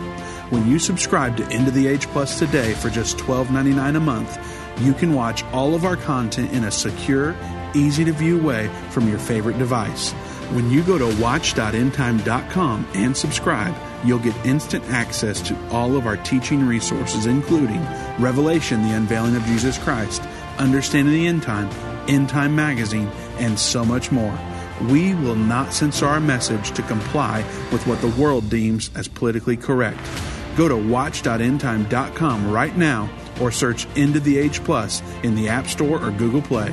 [0.51, 4.39] When you subscribe to End of the Age Plus today for just $12.99 a month,
[4.81, 7.37] you can watch all of our content in a secure,
[7.75, 10.13] easy to view way from your favorite device.
[10.53, 16.17] When you go to watch.endtime.com and subscribe, you'll get instant access to all of our
[16.19, 17.83] teaching resources, including
[18.19, 20.23] Revelation, the unveiling of Jesus Christ,
[20.59, 21.69] Understanding the End Time,
[22.09, 24.39] End Time Magazine, and so much more.
[24.89, 29.57] We will not censor our message to comply with what the world deems as politically
[29.57, 30.01] correct.
[30.57, 35.67] Go to watch.endtime.com right now or search End of the Age Plus in the App
[35.67, 36.73] Store or Google Play.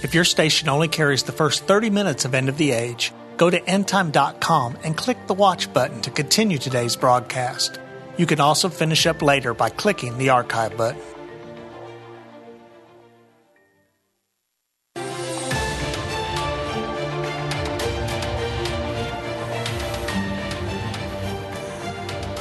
[0.00, 3.50] If your station only carries the first 30 minutes of End of the Age, go
[3.50, 7.80] to endtime.com and click the watch button to continue today's broadcast.
[8.16, 11.02] You can also finish up later by clicking the archive button.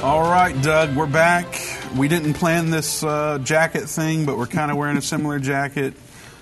[0.04, 1.60] All right, Doug, we're back.
[1.96, 5.96] We didn't plan this uh, jacket thing, but we're kind of wearing a similar jacket.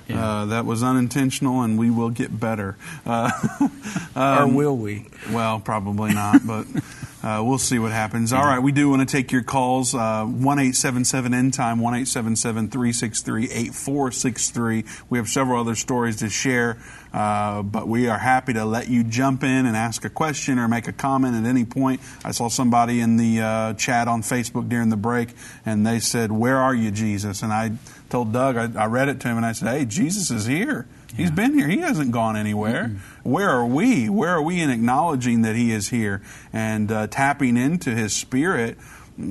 [0.07, 0.23] Yeah.
[0.23, 2.77] Uh, that was unintentional, and we will get better.
[3.05, 3.31] Uh,
[4.15, 5.07] um, or will we?
[5.31, 6.67] Well, probably not, but
[7.23, 8.31] uh, we'll see what happens.
[8.31, 9.95] All right, we do want to take your calls.
[9.95, 13.73] Uh, one eight seven seven end time one eight seven seven three six three eight
[13.73, 14.85] four six three.
[15.09, 16.77] We have several other stories to share.
[17.15, 20.67] Uh, but we are happy to let you jump in and ask a question or
[20.67, 22.01] make a comment at any point.
[22.25, 25.29] I saw somebody in the uh, chat on Facebook during the break,
[25.65, 27.71] and they said, "Where are you, Jesus?" And I
[28.09, 30.87] told Doug, I, I read it to him, and I said, "Hey, Jesus is here.
[31.15, 31.67] He's been here.
[31.67, 32.91] He hasn't gone anywhere.
[33.23, 34.09] Where are we?
[34.09, 38.77] Where are we in acknowledging that He is here and uh, tapping into His Spirit?"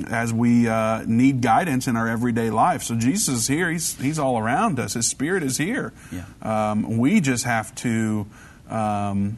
[0.07, 3.71] As we uh, need guidance in our everyday life, so Jesus is here.
[3.71, 4.95] He's He's all around us.
[4.95, 5.93] His Spirit is here.
[6.11, 6.25] Yeah.
[6.41, 8.25] Um, we just have to
[8.71, 9.37] um,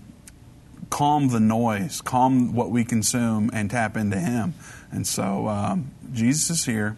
[0.89, 4.55] calm the noise, calm what we consume, and tap into Him.
[4.93, 6.97] And so um, Jesus is here.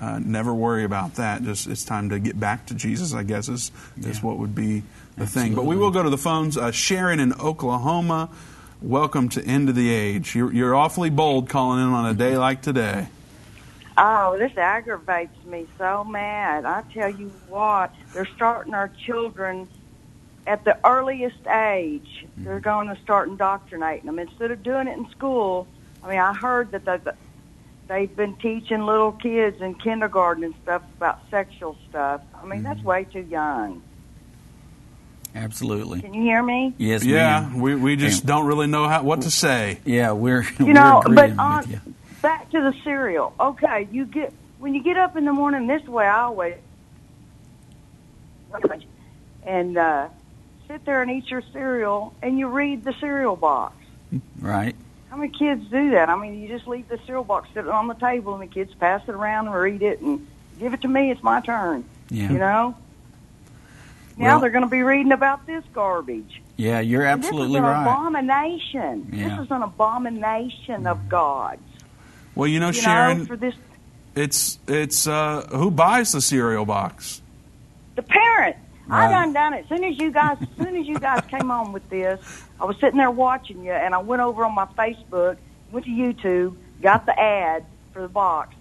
[0.00, 1.42] Uh, never worry about that.
[1.42, 3.12] Just it's time to get back to Jesus.
[3.12, 4.26] I guess is is Yeah.
[4.26, 4.82] what would be
[5.16, 5.54] the thing.
[5.54, 6.56] But we will go to the phones.
[6.56, 8.30] Uh, Sharon in Oklahoma.
[8.80, 10.34] Welcome to End of the Age.
[10.34, 13.08] You're, you're awfully bold calling in on a day like today.
[13.98, 16.64] Oh, this aggravates me so mad.
[16.64, 19.68] I tell you what, they're starting our children
[20.46, 22.26] at the earliest age.
[22.38, 25.66] They're going to start indoctrinating them instead of doing it in school.
[26.02, 27.14] I mean, I heard that they've,
[27.90, 32.20] they've been teaching little kids in kindergarten and stuff about sexual stuff.
[32.40, 33.82] I mean, that's way too young.
[35.34, 36.00] Absolutely.
[36.00, 36.72] Can you hear me?
[36.78, 37.60] Yes, Yeah, ma'am.
[37.60, 39.80] we, we just don't really know how, what to say.
[39.84, 41.80] Yeah, we're You we're know, but on, you.
[42.22, 43.34] back to the cereal.
[43.38, 45.66] Okay, you get when you get up in the morning.
[45.66, 46.54] This way, I always
[49.44, 50.08] and uh,
[50.68, 53.74] sit there and eat your cereal, and you read the cereal box.
[54.40, 54.74] Right.
[55.10, 56.08] How many kids do that?
[56.08, 58.72] I mean, you just leave the cereal box sitting on the table, and the kids
[58.74, 60.26] pass it around and read it, and
[60.58, 61.10] give it to me.
[61.10, 61.84] It's my turn.
[62.10, 62.30] Yeah.
[62.32, 62.76] You know.
[64.16, 66.40] Now Well- they're going to be reading about this garbage.
[66.56, 67.82] Yeah, you're And absolutely this is an right.
[67.82, 69.08] abomination.
[69.12, 69.28] Yeah.
[69.30, 71.58] This is an abomination of God.
[72.34, 73.54] Well, you know, You Sharon, know, for this
[74.14, 77.22] it's it's uh, who buys the cereal box?
[77.96, 78.56] The parent.
[78.90, 79.06] Right.
[79.08, 79.64] I done done it.
[79.64, 82.20] As soon as you guys, as soon as you guys came on with this,
[82.60, 85.36] I was sitting there watching you, and I went over on my Facebook,
[85.70, 88.54] went to YouTube, got the ad for the box,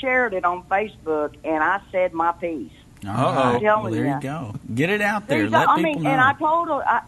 [0.00, 2.72] shared it on Facebook, and I said my piece.
[3.06, 3.12] Uh-oh.
[3.12, 3.54] right.
[3.54, 4.54] I'm telling Well, there you go.
[4.74, 5.40] Get it out there.
[5.40, 6.10] There's Let a- I people mean, know.
[6.10, 7.02] and I told her, I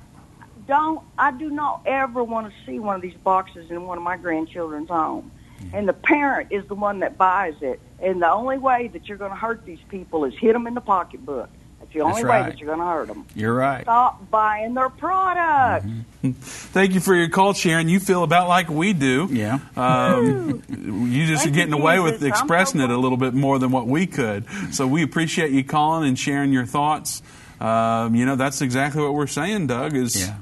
[0.66, 4.04] don't, I do not ever want to see one of these boxes in one of
[4.04, 5.30] my grandchildren's home.
[5.72, 7.78] And the parent is the one that buys it.
[8.00, 10.74] And the only way that you're going to hurt these people is hit them in
[10.74, 11.48] the pocketbook.
[11.92, 12.46] That's the only That's way right.
[12.50, 13.26] that you're going to hurt them.
[13.34, 13.82] You're right.
[13.82, 15.86] Stop buying their product.
[16.22, 17.88] Thank you for your call, Sharon.
[17.88, 19.28] You feel about like we do.
[19.30, 19.58] Yeah.
[19.76, 20.62] Um,
[21.10, 22.22] you just are getting away with Jesus.
[22.22, 24.46] I'm expressing it a little bit more than what we could.
[24.72, 27.22] So we appreciate you calling and sharing your thoughts.
[27.60, 30.36] Um, you know, that's exactly what we're saying, Doug, is, Yeah.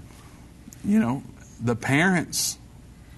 [0.85, 1.23] you know,
[1.61, 2.59] the parents.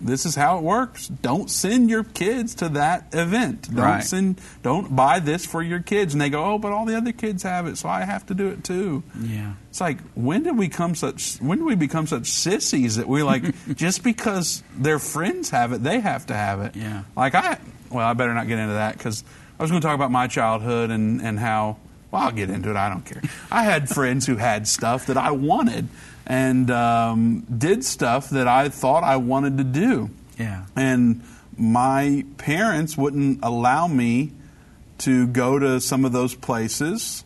[0.04, 1.06] This is how it works.
[1.08, 3.68] Don't send your kids to that event.
[3.74, 4.04] Don't Right.
[4.04, 4.40] send.
[4.62, 6.12] Don't buy this for your kids.
[6.14, 8.34] And they go, oh, but all the other kids have it, so I have to
[8.34, 9.02] do it too.
[9.20, 9.52] Yeah.
[9.70, 13.22] It's like when did we come such when did we become such sissies that we
[13.22, 16.76] like just because their friends have it they have to have it.
[16.76, 17.04] Yeah.
[17.16, 17.58] Like I
[17.90, 19.24] well I better not get into that because
[19.58, 21.78] I was going to talk about my childhood and and how
[22.10, 23.22] well I'll get into it I don't care.
[23.50, 25.88] I had friends who had stuff that I wanted
[26.26, 30.10] and um, did stuff that I thought I wanted to do.
[30.38, 30.64] Yeah.
[30.76, 31.22] And
[31.56, 34.32] my parents wouldn't allow me
[34.98, 37.24] to go to some of those places,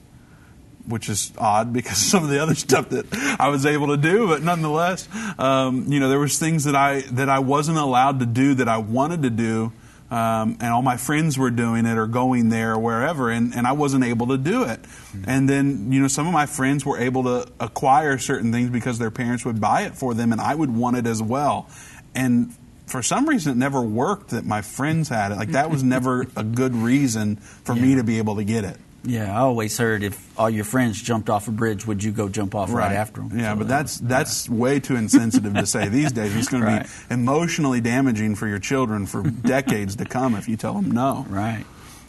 [0.86, 3.06] which is odd because some of the other stuff that
[3.38, 7.00] I was able to do, but nonetheless, um, you know, there was things that I
[7.12, 9.72] that I wasn't allowed to do that I wanted to do.
[10.08, 13.66] Um, and all my friends were doing it or going there or wherever, and, and
[13.66, 14.78] I wasn't able to do it.
[15.26, 18.98] And then, you know, some of my friends were able to acquire certain things because
[19.00, 21.68] their parents would buy it for them, and I would want it as well.
[22.14, 22.54] And
[22.86, 25.38] for some reason, it never worked that my friends had it.
[25.38, 28.78] Like, that was never a good reason for me to be able to get it.
[29.06, 32.28] Yeah, I always heard if all your friends jumped off a bridge, would you go
[32.28, 33.38] jump off right, after them?
[33.38, 36.34] Yeah, So but that that's that's way too insensitive to say these days.
[36.34, 36.84] It's going Right.
[36.84, 40.90] to be emotionally damaging for your children for decades to come if you tell them
[40.90, 41.24] no.
[41.28, 41.64] right.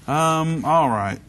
[0.07, 0.65] Um.
[0.65, 1.19] All right.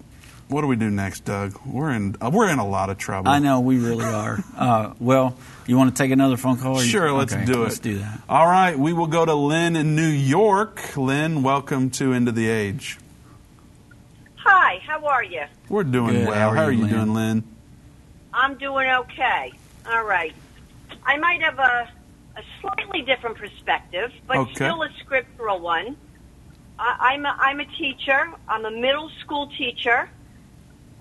[0.49, 1.61] What do we do next, Doug?
[1.67, 3.31] We're in uh, we're in a lot of trouble.
[3.31, 4.43] I know we really are.
[4.57, 6.77] Uh, well, you want to take another phone call?
[6.79, 7.65] or you- Sure, let's okay, do it.
[7.65, 8.23] Let's do that.
[8.27, 10.97] All right, we will go to Lynn in New York.
[10.97, 12.97] Lynn, welcome to End of the Age.
[14.37, 15.43] Hi, how are you?
[15.69, 16.29] We're doing Good.
[16.29, 16.35] well.
[16.39, 16.95] How are How are you, you Lynn?
[16.95, 17.45] doing, Lynn?
[18.33, 19.53] I'm doing okay.
[19.87, 20.35] All right.
[21.05, 21.89] I might have a,
[22.37, 24.55] a slightly different perspective, but Okay.
[24.55, 25.97] still a scriptural one.
[26.79, 28.31] I, I'm, a, I'm a teacher.
[28.49, 30.09] I'm a middle school teacher,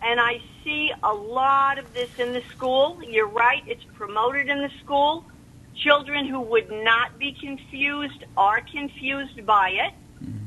[0.04, 3.00] and I see a lot of this in the school.
[3.04, 5.24] You're right, it's promoted in the school.
[5.76, 9.94] Children who would not be confused are confused by it.
[10.26, 10.40] Mm-hmm.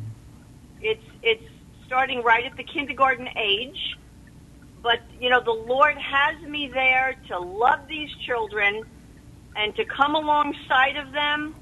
[0.83, 1.45] It's it's
[1.87, 3.97] starting right at the kindergarten age.
[4.83, 8.83] But you know, the Lord has me there to love these children
[9.57, 11.55] and to come alongside of them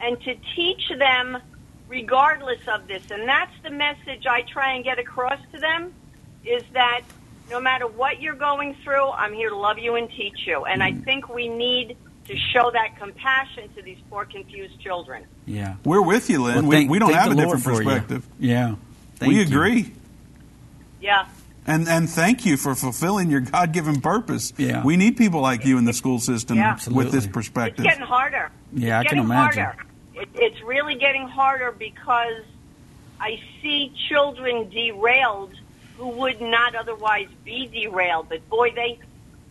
[0.00, 1.38] and to teach them
[1.88, 3.02] regardless of this.
[3.10, 5.92] And that's the message I try and get across to them
[6.44, 7.02] is that
[7.50, 10.64] no matter what you're going through, I'm here to love you and teach you.
[10.64, 11.04] And I Mm.
[11.04, 11.96] think we need
[12.26, 15.24] to show that compassion to these poor, confused children.
[15.44, 15.74] Yeah.
[15.84, 16.54] We're with you, Lynn.
[16.54, 17.88] Well, we, thank- we don't have a Lord different for you.
[17.88, 18.26] perspective.
[18.38, 18.76] Yeah.
[19.16, 19.42] Thank we you.
[19.46, 19.92] agree.
[21.02, 21.26] Yeah.
[21.66, 24.52] And and thank you for fulfilling your God given purpose.
[24.58, 24.82] Yeah.
[24.84, 26.78] We need people like you in the school system Yeah.
[26.90, 27.84] with this perspective.
[27.84, 28.50] It's getting harder.
[28.72, 29.64] Yeah, it's I can imagine.
[29.64, 29.82] Harder.
[30.14, 32.42] It, it's really getting harder because
[33.20, 35.54] I see children derailed
[35.96, 38.28] who would not otherwise be derailed.
[38.28, 38.98] But boy, they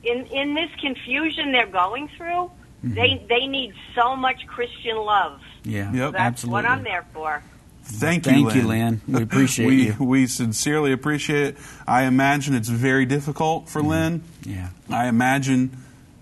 [0.03, 2.51] in in this confusion they're going through,
[2.83, 2.95] Mm-hmm.
[2.95, 5.39] they they need so much Christian love.
[5.63, 5.89] Yeah.
[5.93, 6.11] Yep.
[6.11, 6.51] That's Absolutely.
[6.53, 7.41] what I'm there for.
[7.85, 8.57] Thank you, Thank Lynn.
[8.57, 9.01] you, Lynn.
[9.07, 9.95] We appreciate we, you.
[9.99, 11.57] We sincerely appreciate it.
[11.87, 13.71] I imagine it's very difficult Mm-hmm.
[13.71, 14.23] for Lynn.
[14.45, 14.69] Yeah.
[14.89, 15.77] I imagine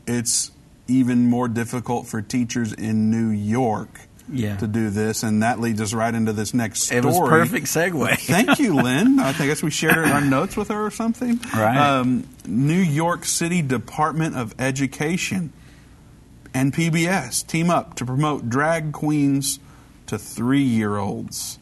[0.08, 0.52] it's
[0.88, 4.58] even more difficult for teachers in New York Yeah.
[4.58, 6.98] to do this, and that leads us right into this next story.
[7.00, 8.18] It was perfect segue.
[8.20, 9.20] Thank you, Lynn.
[9.20, 11.40] I think- I guess we shared our notes with her or something.
[11.56, 11.78] Right.
[11.78, 15.54] Um, New York City Department of Education
[16.54, 19.60] and PBS team up to promote drag queens
[20.12, 21.58] to three year olds.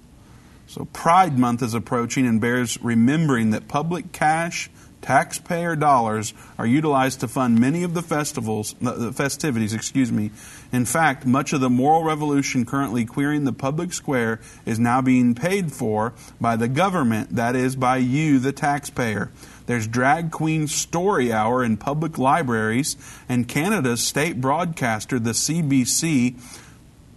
[0.65, 4.71] So, Pride Month is approaching and bears remembering that public cash,
[5.03, 10.31] taxpayer dollars are utilized to fund many of the festivals, the festivities, excuse me.
[10.71, 15.35] In fact, much of the moral revolution currently queering the public square is now being
[15.35, 19.31] paid for by the government, that is, by you, the taxpayer.
[19.67, 22.97] There's Drag Queen Story Hour in public libraries,
[23.29, 26.35] and Canada's state broadcaster, the CBC,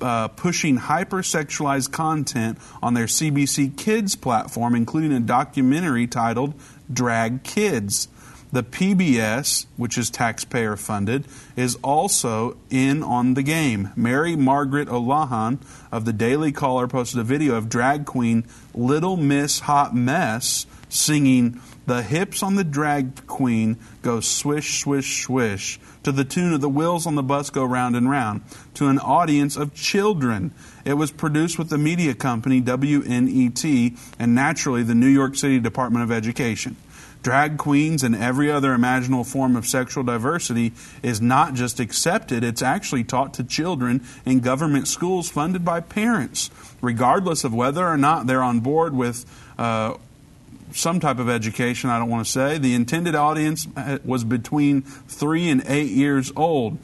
[0.02, 6.54] uh, pushing hypersexualized content on their CBC Kids platform, including a documentary titled
[6.92, 8.08] Drag Kids.
[8.52, 11.24] The PBS, which is taxpayer funded,
[11.56, 13.90] is also in on the game.
[13.96, 15.58] Mary Margaret Olohan
[15.90, 18.44] of the Daily Caller posted a video of drag queen
[18.74, 25.80] Little Miss Hot Mess singing The Hips on the Drag Queen Go Swish, Swish, Swish
[26.02, 28.42] to the tune of The Wheels on the Bus Go Round and Round
[28.74, 30.52] to an audience of children.
[30.84, 36.04] It was produced with the media company WNET and naturally the New York City Department
[36.04, 36.76] of Education.
[37.22, 40.72] Drag queens and every other imaginable form of sexual diversity
[41.04, 46.50] is not just accepted, it's actually taught to children in government schools funded by parents,
[46.80, 49.24] regardless of whether or not they're on board with
[49.56, 49.94] uh,
[50.74, 52.58] some type of education, I don't want to say.
[52.58, 56.78] The intended audience uh, was between three and eight years old.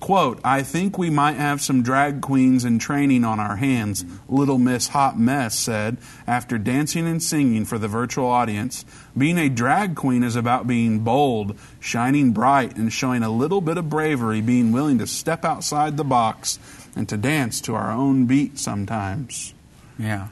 [0.00, 4.56] Quote, I think we might have some drag queens in training on our hands, Little
[4.56, 8.86] Miss Hot Mess said after dancing and singing for the virtual audience.
[9.16, 13.76] Being a drag queen is about being bold, shining bright, and showing a little bit
[13.76, 16.58] of bravery, being willing to step outside the box
[16.96, 19.52] and to dance to our own beat sometimes.
[19.98, 20.28] Yeah.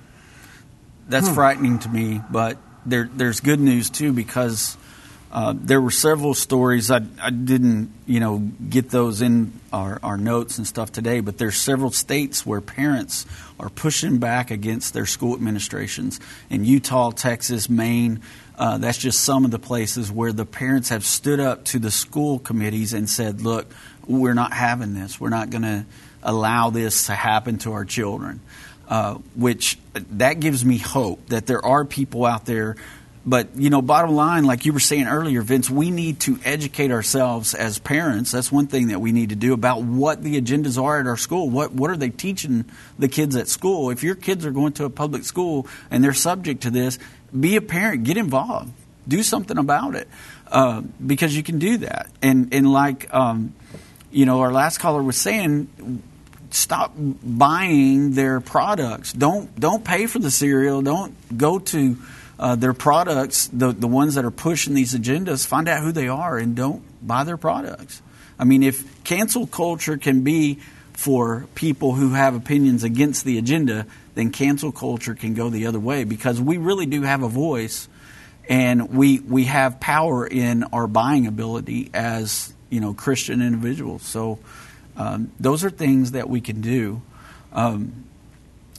[1.10, 1.34] That's Hmm.
[1.34, 2.56] frightening to me, but
[2.90, 4.76] there, there's good news too because
[5.30, 6.90] uh, there were several stories.
[6.90, 11.36] I, I didn't, you know, get those in our, our notes and stuff today, but
[11.36, 13.26] there's several states where parents
[13.60, 16.18] are pushing back against their school administrations.
[16.48, 18.20] In Utah, Texas, Maine,
[18.56, 21.90] uh, that's just some of the places where the parents have stood up to the
[21.90, 23.70] school committees and said, look,
[24.06, 25.20] we're not having this.
[25.20, 25.84] We're not going to
[26.22, 28.40] allow this to happen to our children.
[28.88, 32.74] Uh, which that gives me hope that there are people out there.
[33.26, 36.90] But you know, bottom line, like you were saying earlier, Vince, we need to educate
[36.90, 38.32] ourselves as parents.
[38.32, 41.18] That's one thing that we need to do about what the agendas are at our
[41.18, 41.50] school.
[41.50, 42.64] What what are they teaching
[42.98, 43.90] the kids at school?
[43.90, 46.98] If your kids are going to a public school and they're subject to this,
[47.38, 48.72] be a parent, get involved,
[49.06, 50.08] do something about it,
[50.50, 52.08] uh, because you can do that.
[52.22, 53.52] And and like um,
[54.10, 56.02] you know, our last caller was saying
[56.50, 59.12] stop buying their products.
[59.12, 60.82] Don't don't pay for the cereal.
[60.82, 61.96] Don't go to
[62.38, 65.46] uh, their products, the the ones that are pushing these agendas.
[65.46, 68.02] Find out who they are and don't buy their products.
[68.38, 70.58] I mean, if cancel culture can be
[70.92, 75.80] for people who have opinions against the agenda, then cancel culture can go the other
[75.80, 77.88] way because we really do have a voice
[78.48, 84.02] and we we have power in our buying ability as you know Christian individuals.
[84.02, 84.38] So
[84.98, 87.00] um, those are things that we can do.
[87.52, 88.04] Um,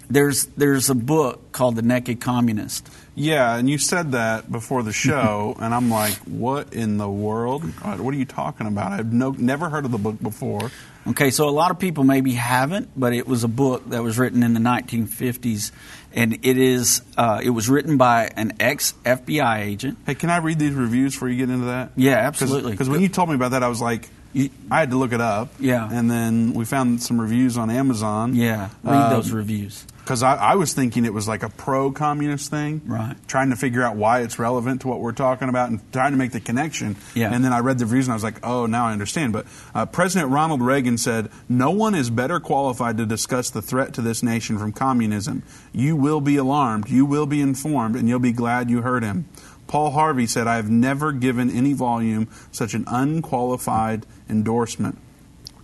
[0.10, 2.90] there's there's a book called The Naked Communist.
[3.16, 7.64] Yeah, and you said that before the show, and I'm like, what in the world?
[7.64, 8.92] What are you talking about?
[8.92, 10.72] I've no, never heard of the book before.
[11.08, 14.20] Okay, so a lot of people maybe haven't, but it was a book that was
[14.20, 15.72] written in the 1950s,
[16.14, 19.98] and it is uh, it was written by an ex FBI agent.
[20.06, 21.92] Hey, can I read these reviews before you get into that?
[21.96, 22.72] Yeah, absolutely.
[22.72, 25.12] Because when you told me about that, I was like, You- I had to look
[25.14, 25.50] it up.
[25.60, 25.88] Yeah.
[25.92, 28.36] And then we found some reviews on Amazon.
[28.36, 29.86] yeah, read Um, those reviews.
[30.04, 32.82] Because I, I was thinking it was like a pro communist thing.
[32.88, 33.16] Right.
[33.28, 36.18] Trying to figure out why it's relevant to what we're talking about and trying to
[36.18, 36.96] make the connection.
[37.14, 37.32] Yeah.
[37.32, 39.34] And then I read the reviews and I was like, oh, now I understand.
[39.34, 43.94] But uh, President Ronald Reagan said, no one is better qualified to discuss the threat
[43.96, 45.44] to this nation from communism.
[45.74, 49.26] You will be alarmed, you will be informed, and you'll be glad you heard him.
[49.70, 54.98] Paul Harvey said, I have never given any volume such an unqualified endorsement.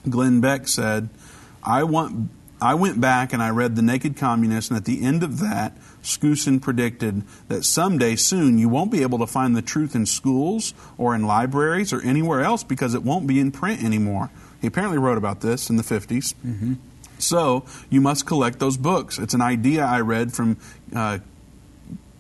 [0.08, 1.10] Glenn Beck said,
[1.64, 2.30] I want
[2.62, 5.76] I went back and I read The Naked Communist, and at the end of that,
[6.02, 10.74] Skousen predicted that someday soon you won't be able to find the truth in schools
[10.98, 14.30] or in libraries or anywhere else because it won't be in print anymore.
[14.62, 16.36] He apparently wrote about this in the 50s.
[17.18, 19.18] So you must collect those books.
[19.18, 20.58] It's an idea I read from
[20.96, 21.20] uh,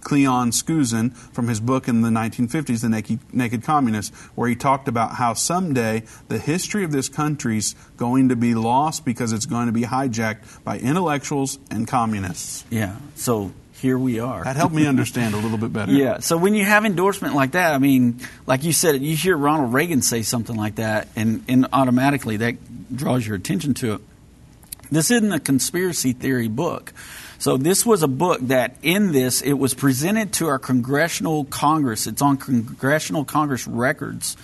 [0.06, 4.88] Cleon Skousen from his book in the 1950s, The Naked, Naked Communist, where he talked
[4.88, 9.66] about how someday the history of this country's going to be lost because it's going
[9.66, 12.64] to be hijacked by intellectuals and communists.
[12.70, 12.95] Yeah.
[13.16, 14.43] So here we are.
[14.43, 15.91] That helped me understand a little bit better.
[15.95, 16.20] Yeah.
[16.20, 19.74] So when you have endorsement like that, I mean, like you said, you hear Ronald
[19.74, 24.01] Reagan say something like that, and, and automatically that draws your attention to it.
[24.91, 26.93] This isn't a conspiracy theory book.
[27.38, 32.08] So this was a book that in this it was presented to our congressional congress.
[32.08, 34.38] It's on congressional congress records.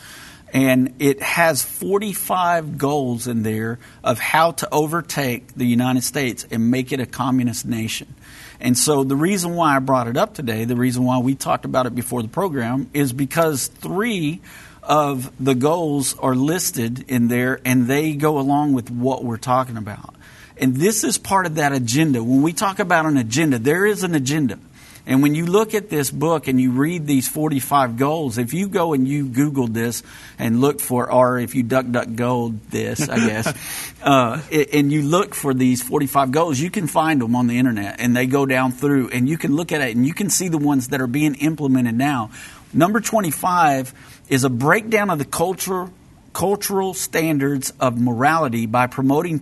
[0.53, 6.69] And it has 45 goals in there of how to overtake the United States and
[6.69, 8.13] make it a communist nation.
[8.59, 11.63] And so the reason why I brought it up today, the reason why we talked
[11.63, 14.41] about it before the program, is because three
[14.83, 19.77] of the goals are listed in there and they go along with what we're talking
[19.77, 20.15] about.
[20.61, 22.23] And this is part of that agenda.
[22.23, 24.59] When we talk about an agenda, there is an agenda.
[25.07, 28.67] And when you look at this book and you read these 45 goals, if you
[28.67, 30.03] go and you Google this
[30.37, 35.01] and look for, or if you duck, duck, go this, I guess, uh, and you
[35.01, 38.45] look for these 45 goals, you can find them on the internet and they go
[38.45, 41.01] down through and you can look at it and you can see the ones that
[41.01, 42.29] are being implemented now.
[42.71, 43.93] Number 25
[44.29, 45.89] is a breakdown of the culture,
[46.31, 49.39] cultural standards of morality by promoting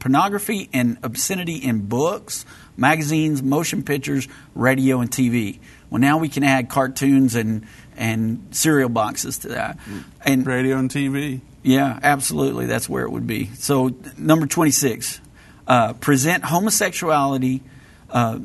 [0.00, 2.44] pornography and obscenity in books,
[2.76, 5.60] magazines, motion pictures, radio, and TV.
[5.90, 9.78] Well, now we can add cartoons and and cereal boxes to that.
[10.24, 11.40] And Radio and TV.
[11.62, 13.46] yeah, absolutely, that's where it would be.
[13.54, 15.20] So number twenty six,
[15.66, 17.62] uh, present homosexuality.
[18.10, 18.40] Uh,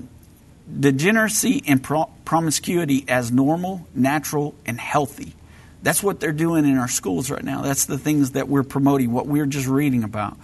[0.80, 5.34] degeneracy and pro- promiscuity as normal, natural, and healthy.
[5.84, 7.62] That's what they're doing in our schools right now.
[7.62, 10.38] That's the things that we're promoting, what we're just reading about.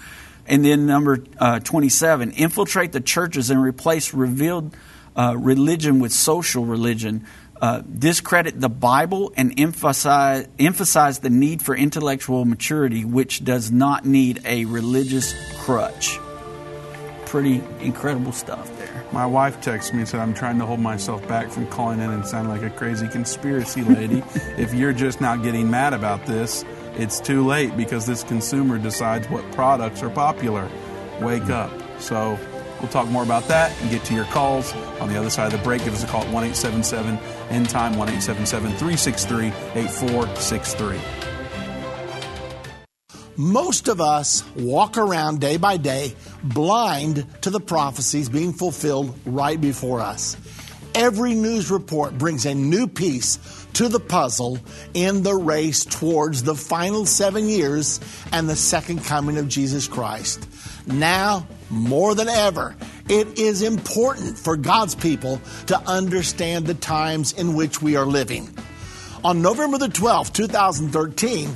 [0.47, 4.75] And then number uh, 27, infiltrate the churches and replace revealed
[5.15, 7.25] uh, religion with social religion.
[7.61, 14.03] Uh, discredit the Bible and emphasize, emphasize the need for intellectual maturity, which does not
[14.03, 16.17] need a religious crutch.
[17.27, 19.05] Pretty incredible stuff there.
[19.11, 22.09] My wife texted me and said, I'm trying to hold myself back from calling in
[22.09, 24.23] and sounding like a crazy conspiracy lady.
[24.57, 26.65] if you're just now getting mad about this,
[26.95, 30.69] it's too late because this consumer decides what products are popular.
[31.21, 31.51] Wake hmm.
[31.51, 31.71] up.
[31.99, 32.37] So
[32.79, 35.59] we'll talk more about that and get to your calls on the other side of
[35.59, 35.83] the break.
[35.83, 37.17] Give us a call at 1 877
[37.49, 40.99] End Time, 1 877 363 8463.
[43.37, 46.13] Most of us walk around day by day
[46.43, 50.37] blind to the prophecies being fulfilled right before us.
[50.93, 53.37] Every news report brings a new piece
[53.73, 54.59] to the puzzle
[54.93, 57.99] in the race towards the final seven years
[58.31, 60.47] and the second coming of Jesus Christ.
[60.87, 62.75] Now, more than ever,
[63.07, 68.49] it is important for God's people to understand the times in which we are living.
[69.23, 71.55] On November the 12th, 2013,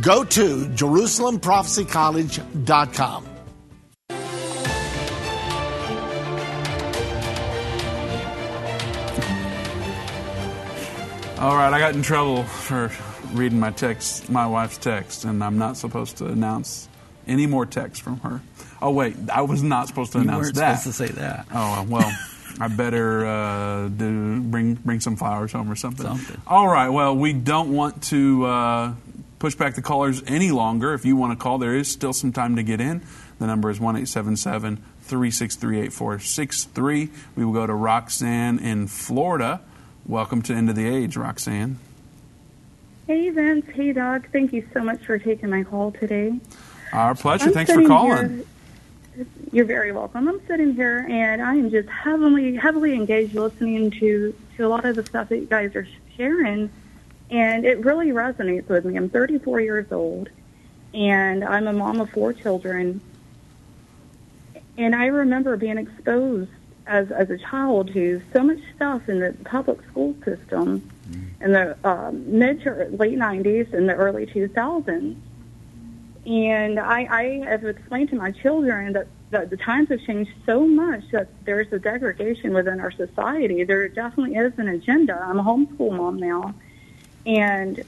[0.00, 3.26] Go to JerusalemProphecyCollege.com.
[11.38, 12.92] All right, I got in trouble for
[13.32, 16.88] reading my text, my wife's text, and I'm not supposed to announce
[17.26, 18.40] any more text from her.
[18.80, 20.74] Oh wait, I was not supposed to You announce weren't that.
[20.76, 21.46] supposed to say that.
[21.52, 22.12] Oh well,
[22.60, 26.06] I better uh, do bring bring some flowers home or something.
[26.06, 26.40] Something.
[26.46, 26.90] All right.
[26.90, 28.94] Well, we don't want to uh,
[29.42, 30.94] push back the callers any longer.
[30.94, 33.02] If you want to call, there is still some time to get in.
[33.40, 37.10] The number is 1 877 363 8463.
[37.34, 39.60] We will go to Roxanne in Florida.
[40.06, 41.80] Welcome to End of the Age, Roxanne.
[43.08, 43.66] Hey, Vince.
[43.74, 44.28] Hey, Doug.
[44.30, 46.38] Thank you so much for taking my call today.
[46.92, 47.46] Our pleasure.
[47.46, 48.44] I'm Thanks for calling.
[49.16, 50.28] here- You're very welcome.
[50.28, 54.84] I'm sitting here and I am just heavily, heavily engaged listening to, to a lot
[54.84, 56.70] of the stuff that you guys are sharing.
[57.32, 58.94] And it really resonates with me.
[58.96, 60.28] I'm 34 years old
[60.92, 63.00] and I'm a mom of four children.
[64.76, 66.50] And I remember being exposed
[66.86, 70.90] as, as a child to so much stuff in the public school system
[71.40, 75.16] in the um, mid to late 90s and the early 2000s.
[76.26, 80.66] And I, I have explained to my children that, that the times have changed so
[80.66, 83.64] much that there's a degradation within our society.
[83.64, 85.18] There definitely is an agenda.
[85.18, 86.54] I'm a homeschool mom now.
[87.26, 87.84] And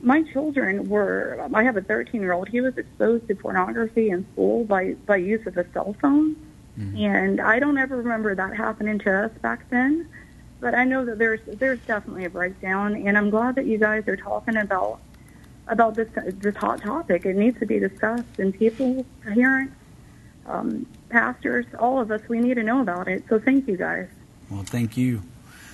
[0.00, 4.26] my children were, I have a 13 year old, he was exposed to pornography in
[4.32, 6.36] school by, by use of a cell phone.
[6.98, 10.08] And I don't ever remember that happening to us back then.
[10.60, 14.08] But I know that there's there's definitely a breakdown, and I'm glad that you guys
[14.08, 15.00] are talking about
[15.68, 16.08] about this
[16.38, 17.26] this hot topic.
[17.26, 19.74] It needs to be discussed, and people, parents,
[20.46, 23.24] um, pastors, all of us, we need to know about it.
[23.28, 24.08] So thank you guys.
[24.50, 25.22] Well, thank you.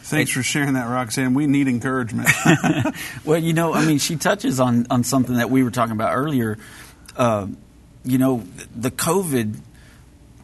[0.02, 1.34] Thanks for sharing that, Roxanne.
[1.34, 2.28] We need encouragement.
[3.24, 6.12] Well, you know, I mean, she touches on, on something that we were talking about
[6.14, 6.58] earlier.
[7.16, 7.46] Uh,
[8.04, 8.44] you know,
[8.74, 9.56] the COVID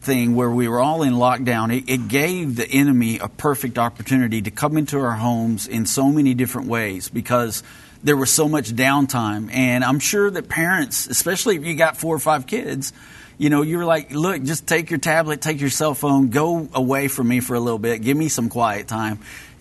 [0.01, 4.41] thing where we were all in lockdown, it, it gave the enemy a perfect opportunity
[4.41, 7.63] to come into our homes in so many different ways because
[8.01, 9.53] there was so much downtime.
[9.53, 12.93] And I'm sure that parents, especially if you got four or five kids,
[13.37, 17.07] you know, you're like, look, just take your tablet, take your cell phone, go away
[17.07, 19.19] from me for a little bit, give me some quiet time.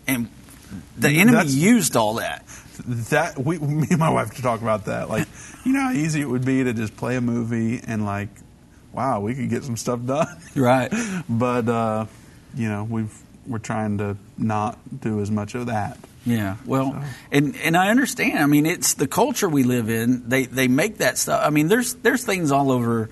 [0.08, 0.28] And
[0.96, 2.44] the enemy That's- used all that.
[3.10, 5.08] that we, me and my wife to talk about that.
[5.08, 5.28] Like,
[5.64, 8.28] you know how easy it would be to just play a movie and like,
[8.92, 10.26] wow, we could get some stuff done.
[10.56, 10.92] Right.
[11.28, 12.06] But uh,
[12.56, 13.14] you know, we've
[13.46, 15.98] we're trying to not do as much of that.
[16.26, 17.02] Yeah, well,
[17.32, 18.38] and and I understand.
[18.40, 20.28] I mean, it's the culture we live in.
[20.28, 21.40] They they make that stuff.
[21.44, 23.08] I mean, there's there's things all over,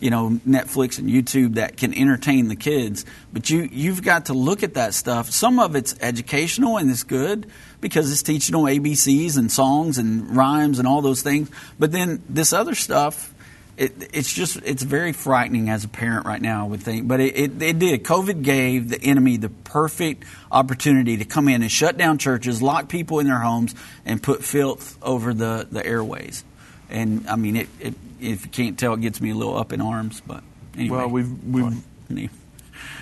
[0.00, 3.04] you know, Netflix and YouTube that can entertain the kids.
[3.32, 5.30] But you you've got to look at that stuff.
[5.30, 7.46] Some of it's educational and it's good
[7.80, 11.50] because it's teaching them ABCs and songs and rhymes and all those things.
[11.78, 13.34] But then this other stuff.
[13.76, 16.66] It, it's just it's very frightening as a parent right now.
[16.66, 18.04] I would think, but it, it, it did.
[18.04, 22.90] COVID gave the enemy the perfect opportunity to come in and shut down churches, lock
[22.90, 23.74] people in their homes,
[24.04, 26.44] and put filth over the, the airways.
[26.90, 29.72] And I mean, it, it if you can't tell, it gets me a little up
[29.72, 30.20] in arms.
[30.26, 30.42] But
[30.76, 32.30] anyway, Well, we've we've Anyway.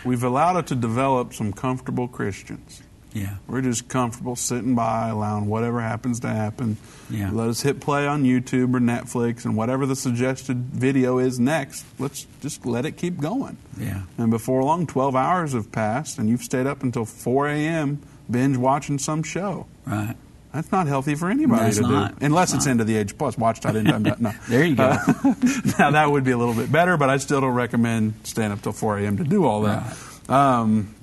[0.05, 2.83] we've allowed it to develop some comfortable Christians.
[3.15, 6.77] yeah, We're just comfortable sitting by, allowing whatever happens to happen.
[7.11, 7.31] Yeah.
[7.33, 11.87] Let us hit play on YouTube or Netflix, and whatever the suggested video is next,
[11.99, 13.57] let's just let it keep going.
[13.79, 18.03] yeah, And before long, 12 hours have passed, and you've stayed up until 4 a.m.
[18.31, 19.67] binge watching some show.
[19.87, 20.15] right.
[20.53, 22.19] That's not healthy for anybody That's to not.
[22.19, 22.27] do.
[22.27, 23.37] Unless it's of the age plus.
[23.37, 23.87] Watch dot end
[24.21, 24.33] no.
[24.49, 24.89] There you go.
[25.79, 28.63] now that would be a little bit better, but I still don't recommend staying up
[28.63, 29.19] till 4 a.m.
[29.19, 29.97] to do all that.
[30.29, 30.95] Um,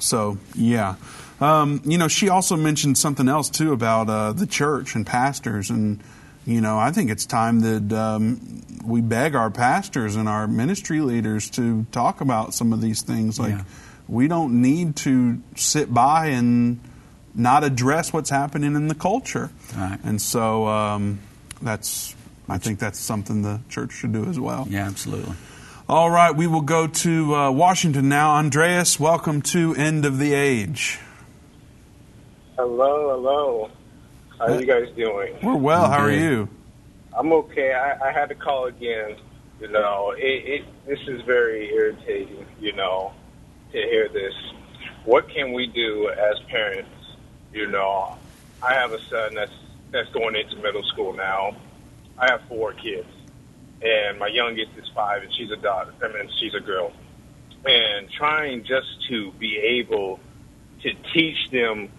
[0.00, 0.96] so yeah,
[1.40, 5.70] um, you know, she also mentioned something else too about uh, the church and pastors,
[5.70, 6.00] and
[6.46, 11.00] you know, I think it's time that um, we beg our pastors and our ministry
[11.00, 13.38] leaders to talk about some of these things.
[13.38, 13.64] Like, Yeah.
[14.08, 16.80] we don't need to sit by and
[17.34, 19.50] not address what's happening in the culture.
[19.76, 19.98] Right.
[20.04, 21.20] And so um,
[21.60, 22.14] that's,
[22.48, 24.66] I think that's something the church should do as well.
[24.68, 25.34] Yeah, absolutely.
[25.88, 28.36] All right, we will go to uh, Washington now.
[28.36, 30.98] Andreas, welcome to End of the Age.
[32.56, 33.70] Hello, hello.
[34.38, 35.36] How are you guys doing?
[35.42, 35.90] We're well.
[35.90, 36.48] How are you?
[37.16, 37.72] I'm okay.
[37.74, 39.16] I, I had to call again.
[39.60, 42.46] You know, it, it this is very irritating.
[42.60, 43.12] You know,
[43.72, 44.32] to hear this.
[45.04, 46.88] What can we do as parents?
[47.54, 48.18] You know,
[48.60, 49.52] I have a son that's
[49.92, 51.56] that's going into middle school now.
[52.18, 53.06] I have four kids,
[53.80, 55.94] and my youngest is five, and she's a daughter.
[56.02, 56.92] I mean, she's a girl.
[57.64, 60.18] And trying just to be able
[60.82, 61.90] to teach them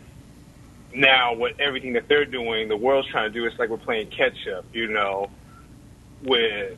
[0.93, 4.09] now what everything that they're doing, the world's trying to do, it's like we're playing
[4.09, 5.29] catch up, you know,
[6.21, 6.77] with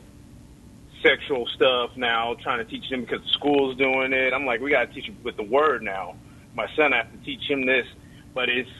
[1.02, 4.32] sexual stuff now, trying to teach them because the school's doing it.
[4.32, 6.14] I'm like, we got to teach them with the word now.
[6.54, 7.86] My son, I have to teach him this,
[8.38, 8.70] but it's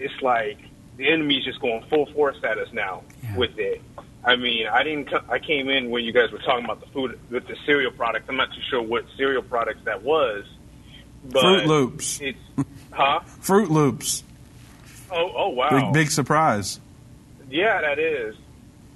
[0.00, 0.58] it's like
[0.96, 3.36] the enemy's just going full force at us now Yeah.
[3.36, 3.80] with it.
[4.24, 5.08] I mean, I didn't.
[5.28, 8.26] I came in when you guys were talking about the food with the cereal products.
[8.28, 10.44] I'm not too sure what cereal products that was.
[11.24, 12.20] But Froot Loops.
[12.20, 12.38] It's,
[12.90, 13.20] huh?
[13.42, 14.24] Froot Loops.
[15.12, 15.70] Oh, oh, wow.
[15.70, 16.80] Big, big surprise.
[17.48, 18.34] Yeah, that is.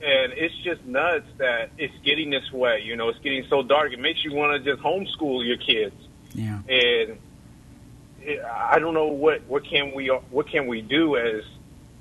[0.03, 2.83] And it's just nuts that it's getting this way.
[2.85, 3.93] You know, it's getting so dark.
[3.93, 5.95] It makes you want to just homeschool your kids.
[6.35, 6.59] Yeah.
[6.69, 7.19] And
[8.27, 11.45] I don't know what what can we what can we do as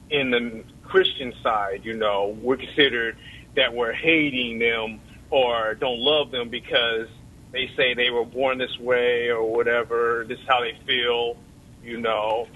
[0.09, 1.82] in the Christian side.
[1.84, 3.17] You know, we're considered
[3.55, 7.07] that we're hating them or don't love them because
[7.51, 10.26] they say they were born this way or whatever.
[10.28, 11.38] This is how they feel.
[11.84, 12.47] You know,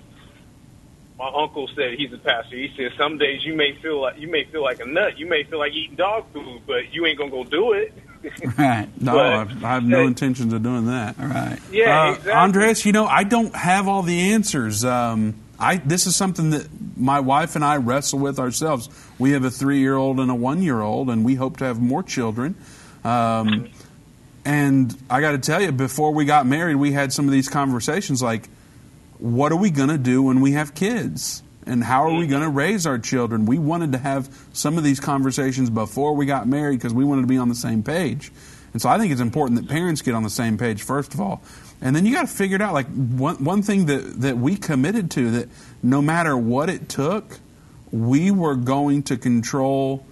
[1.18, 2.56] my uncle said he's a pastor.
[2.56, 5.18] He said some days you may feel like you may feel like a nut.
[5.18, 7.94] You may feel like eating dog food, but you ain't gonna go do it.
[8.58, 8.88] Right.
[9.02, 11.20] No, But- I, I have no intentions of doing that.
[11.20, 11.60] All right.
[11.72, 12.32] Yeah, Uh, exactly.
[12.32, 14.84] Andres, you know, I don't have all the answers.
[14.86, 18.90] Um, I this is something that my wife and I wrestle with ourselves.
[19.18, 22.56] We have a three-year-old and a one-year-old, and we hope to have more children.
[23.04, 23.70] Um,
[24.46, 27.50] and I got to tell you, before we got married, we had some of these
[27.50, 28.50] conversations like,
[29.20, 31.42] what are we going to do when we have kids?
[31.68, 32.32] And how are we mm-hmm.
[32.32, 33.46] going to raise our children?
[33.46, 37.22] We wanted to have some of these conversations before we got married because we wanted
[37.22, 38.32] to be on the same page.
[38.74, 41.22] And so I think it's important that parents get on the same page, first of
[41.22, 41.42] all.
[41.82, 42.74] And then you got to figure it out.
[42.74, 45.50] Like, one, one thing that, that we committed to that
[45.84, 47.40] no matter what it took,
[47.92, 50.06] we were going to control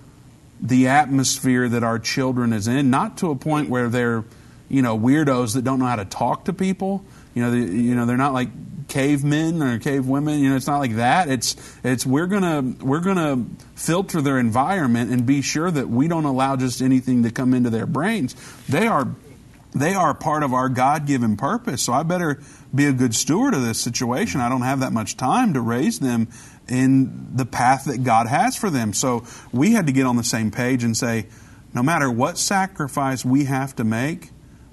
[0.61, 3.73] the atmosphere that our children is in, not to a point mm-hmm.
[3.73, 4.23] where they're,
[4.69, 7.03] you know, weirdos that don't know how to talk to people.
[7.33, 8.49] You know, they, you know, they're not like
[8.95, 10.39] cavemen or cave women.
[10.39, 11.27] You know, it's not like that.
[11.27, 16.23] It's it's we're gonna we're gonna filter their environment and be sure that we don't
[16.23, 18.35] allow just anything to come into their brains.
[18.69, 19.13] They are
[19.73, 21.83] they are part of our God given purpose.
[21.83, 22.41] So I better
[22.73, 24.39] be a good steward of this situation.
[24.39, 26.29] I don't have that much time to raise them
[26.69, 28.93] in the path that God has for them.
[28.93, 31.27] So we had to get on the same page and say,
[31.73, 34.29] no matter what sacrifice we have to make,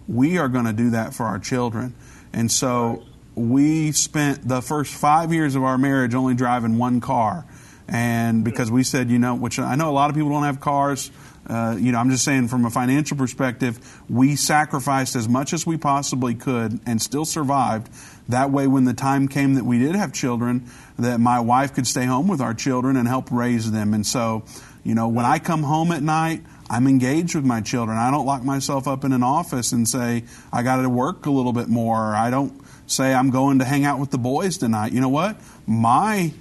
[0.06, 1.94] we are going to do that for our children.
[2.32, 3.04] And so
[3.34, 7.46] we spent the first five years of our marriage only driving one car.
[7.88, 10.60] And because we said, you know, which I know a lot of people don't have
[10.60, 11.10] cars,
[11.46, 15.66] uh, you know, I'm just saying from a financial perspective, we sacrificed as much as
[15.66, 17.90] we possibly could and still survived.
[18.28, 21.86] That way, when the time came that we did have children, that my wife could
[21.86, 23.92] stay home with our children and help raise them.
[23.92, 24.44] And so,
[24.84, 27.98] you know, when I come home at night, I'm engaged with my children.
[27.98, 31.30] I don't lock myself up in an office and say, I got to work a
[31.30, 32.14] little bit more.
[32.14, 32.61] I don't
[32.92, 34.92] say, I'm going to hang out with the boys tonight.
[34.92, 35.36] You know what?
[35.66, 36.32] My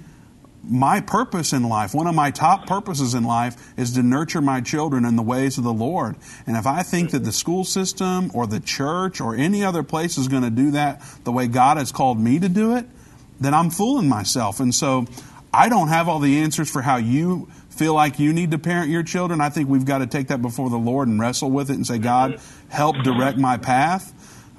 [0.64, 4.60] my purpose in life, one of my top purposes in life, is to nurture my
[4.60, 6.14] children in the ways of the Lord.
[6.46, 10.16] And if I think that the school system or the church or any other place
[10.18, 12.86] is going to do that the way God has called me to do it,
[13.40, 14.60] then I'm fooling myself.
[14.60, 15.06] And so
[15.52, 18.90] I don't have all the answers for how you feel like you need to parent
[18.90, 19.40] your children.
[19.40, 21.86] I think we've got to take that before the Lord and wrestle with it and
[21.86, 24.12] say, God, help direct my path.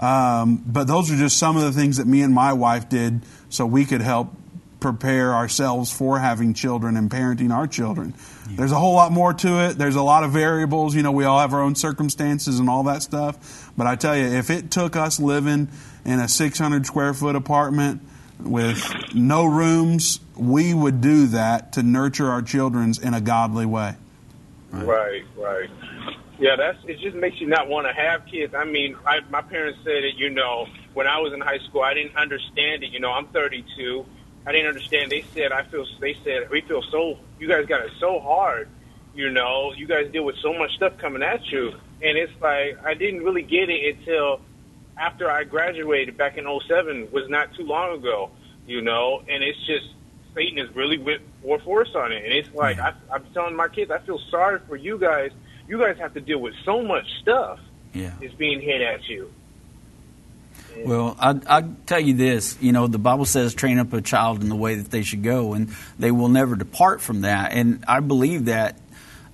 [0.04, 3.22] Um, but those are just some of the things that me and my wife did
[3.50, 4.36] so we could help
[4.82, 8.14] prepare ourselves for having children and parenting our children.
[8.50, 9.78] There's a whole lot more to it.
[9.78, 10.94] There's a lot of variables.
[10.94, 13.72] You know, we all have our own circumstances and all that stuff.
[13.78, 15.70] But I tell you, if it took us living
[16.04, 18.02] in a 600 square foot apartment
[18.42, 18.84] with
[19.16, 23.96] no rooms, we would do that to nurture our children in a godly way.
[24.72, 25.70] Right, right.
[26.44, 27.00] Yeah, that's it.
[27.00, 28.54] Just makes you not want to have kids.
[28.54, 30.16] I mean, I, my parents said it.
[30.18, 32.92] You know, when I was in high school, I didn't understand it.
[32.92, 34.06] You know, I'm 32.
[34.46, 35.10] I didn't understand.
[35.10, 35.86] They said I feel.
[36.02, 37.18] They said we feel so.
[37.40, 38.68] You guys got it so hard.
[39.16, 42.78] You know, you guys deal with so much stuff coming at you, and it's like
[42.84, 44.42] I didn't really get it until
[44.98, 47.10] after I graduated back in '07.
[47.14, 48.32] Was not too long ago.
[48.68, 49.86] You know, and it's just
[50.36, 52.84] Satan is really with more force on it, and it's like hmm.
[52.84, 55.32] I, I'm telling my kids, I feel sorry for you guys.
[55.68, 57.60] You guys have to deal with so much stuff
[57.94, 58.12] Yeah.
[58.22, 59.32] is being hit at you.
[60.86, 64.42] Well, I I tell you this, you know, the Bible says train up a child
[64.42, 67.54] in the way that they should go, and they will never depart from that.
[67.54, 68.78] And I believe that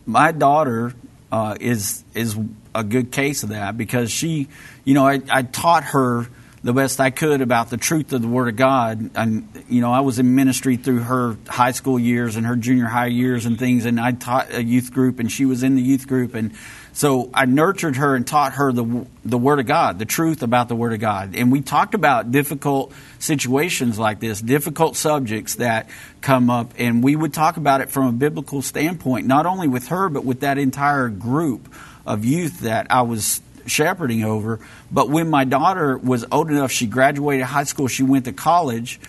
[0.06, 0.94] my daughter
[1.32, 2.38] uh, is is
[2.76, 4.50] a good case of that because she,
[4.84, 6.28] you know, I, I taught her
[6.64, 9.12] the best I could about the truth of the Word of God.
[9.16, 12.86] And you know, I was in ministry through her high school years and her junior
[12.86, 15.82] high years and things, and I taught a youth group, and she was in the
[15.82, 16.52] youth group, and
[16.92, 20.68] so I nurtured her and taught her the the Word of God, the truth about
[20.68, 25.90] the Word of God, and we talked about difficult situations like this, difficult subjects that
[26.22, 29.88] come up, and we would talk about it from a biblical standpoint, not only with
[29.88, 31.74] her but with that entire group
[32.06, 34.60] of youth that I was shepherding over.
[34.92, 39.00] But when my daughter was old enough, she graduated high school, she went to college.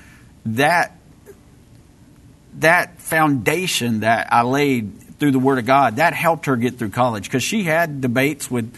[0.46, 0.96] That
[2.54, 6.90] that foundation that I laid through the Word of God that helped her get through
[6.90, 8.74] college because she had debates with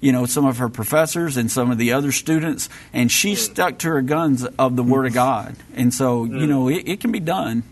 [0.00, 3.38] you know some of her professors and some of the other students, and she mm.
[3.38, 5.16] stuck to her guns of the Word of mm.
[5.16, 5.56] God.
[5.74, 6.48] And so you mm.
[6.48, 7.62] know it, it can be done.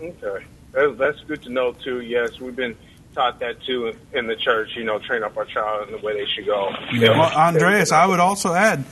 [0.00, 0.44] Okay,
[0.74, 2.00] that's good to know too.
[2.00, 2.76] Yes, we've been
[3.16, 4.76] taught that too in the church.
[4.76, 6.70] You know, train up our child in the way they should go.
[6.92, 7.18] Yeah.
[7.18, 8.84] Well, Andreas, I would also add,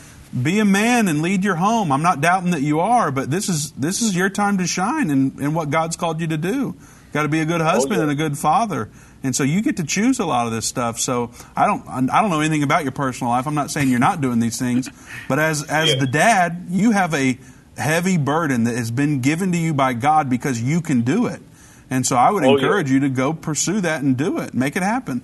[0.42, 1.92] be a man and lead your home.
[1.92, 5.10] I'm not doubting that you are, but this is this is your time to shine
[5.10, 6.74] in, in what God's called you to do.
[7.12, 8.02] Got to be a good husband yeah.
[8.02, 8.90] and a good father,
[9.22, 10.98] and so you get to choose a lot of this stuff.
[10.98, 13.46] So I don't I don't know anything about your personal life.
[13.46, 14.90] I'm not saying you're not doing these things,
[15.28, 16.00] but as as Yeah.
[16.00, 17.38] the dad, you have a
[17.76, 21.40] heavy burden that has been given to you by God because you can do it.
[21.94, 22.64] And so I would Oh, yeah.
[22.64, 24.52] encourage you to go pursue that and do it.
[24.52, 25.22] Make it happen.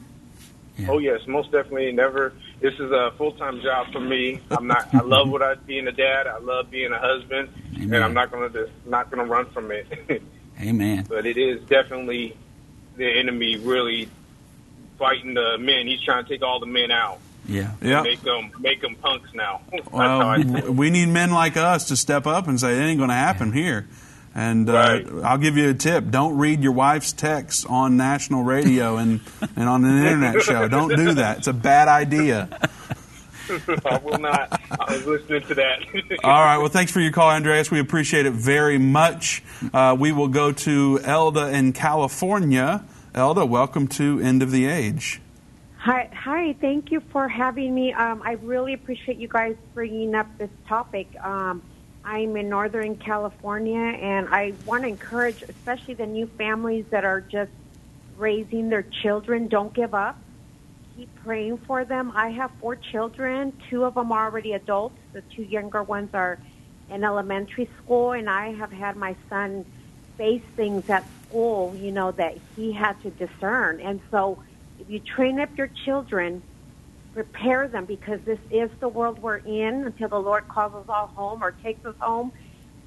[0.88, 1.90] Oh yes, most definitely.
[1.92, 2.32] Never.
[2.60, 4.40] This is a full time job for me.
[4.50, 4.94] I'm not.
[4.94, 6.26] I love what I being a dad.
[6.28, 7.94] I love being a husband, Amen.
[7.94, 9.86] and I'm not gonna just, not gonna run from it.
[10.62, 11.06] Amen.
[11.08, 12.36] but it is definitely
[12.96, 14.08] the enemy really
[14.98, 15.86] fighting the men.
[15.86, 17.18] He's trying to take all the men out.
[17.46, 17.72] Yeah.
[17.82, 18.02] Yeah.
[18.02, 19.60] Make them make them punks now.
[19.72, 23.08] That's Well, we need men like us to step up and say it ain't going
[23.10, 23.86] to happen here.
[24.34, 25.08] And uh, Right.
[25.24, 29.20] I'll give you a tip: don't read your wife's texts on national radio and,
[29.56, 30.68] and on an internet show.
[30.68, 31.38] Don't do that.
[31.38, 32.48] It's a bad idea.
[33.84, 34.60] I will not.
[34.70, 35.80] I was listening to that.
[36.24, 36.58] All right.
[36.58, 37.68] Well, thanks for your call, Andreas.
[37.70, 39.42] We appreciate it very much.
[39.74, 42.84] Uh, we will go to Elda in California.
[43.12, 45.20] Elda, welcome to End of the Age.
[45.78, 46.54] Hi, hi.
[46.60, 47.92] Thank you for having me.
[47.92, 51.08] Um, I really appreciate you guys bringing up this topic.
[51.20, 51.62] Um,
[52.10, 57.20] I'm in Northern California, and I want to encourage, especially the new families that are
[57.20, 57.52] just
[58.16, 59.46] raising their children.
[59.46, 60.18] Don't give up.
[60.96, 62.10] Keep praying for them.
[62.16, 63.52] I have four children.
[63.70, 64.96] Two of them are already adults.
[65.12, 66.40] The two younger ones are
[66.92, 69.64] in elementary school, and I have had my son
[70.18, 73.80] face things at school, you know, that he had to discern.
[73.80, 74.42] And so,
[74.80, 76.42] if you train up your children,
[77.14, 81.08] prepare them because this is the world we're in until the Lord calls us all
[81.08, 82.32] home or takes us home.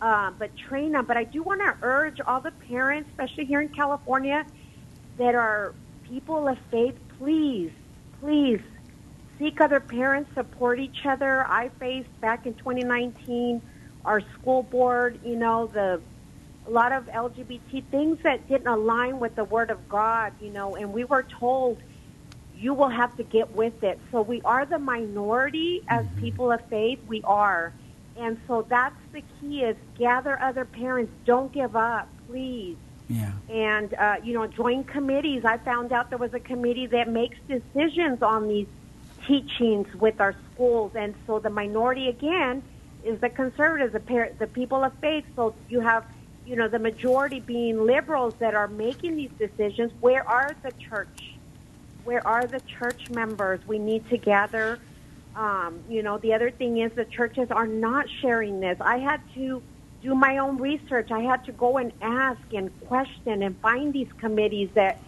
[0.02, 1.06] Uh, but train them.
[1.06, 4.46] But I do want to urge all the parents, especially here in California,
[5.18, 7.72] that are people of faith, please,
[8.20, 8.60] please
[9.40, 11.46] seek other parents, support each other.
[11.48, 13.62] I faced back in 2019
[14.06, 16.02] our school board, you know, the
[16.66, 20.76] a lot of LGBT things that didn't align with the Word of God, you know,
[20.76, 21.78] and we were told
[22.56, 24.00] you will have to get with it.
[24.12, 27.00] So we are the minority as people of faith.
[27.08, 27.74] We are.
[28.16, 31.12] And so that's the key is gather other parents.
[31.26, 32.78] Don't give up, please.
[33.10, 33.32] Yeah.
[33.50, 35.44] And, uh, you know, join committees.
[35.46, 38.68] I found out there was a committee that makes decisions on these
[39.28, 40.94] teachings with our schools.
[40.96, 42.64] And so the minority, again,
[43.04, 45.26] is the conservatives, the, par- the people of faith.
[45.36, 46.06] So you have,
[46.46, 49.92] you know, the majority being liberals that are making these decisions.
[50.00, 51.33] Where are the church?
[52.04, 53.60] Where are the church members?
[53.68, 54.80] We need to gather.
[55.36, 58.78] Um, you know, the other thing is the churches are not sharing this.
[58.80, 59.64] I had to
[60.02, 61.12] do my own research.
[61.12, 65.00] I had to go and ask and question and find these committees that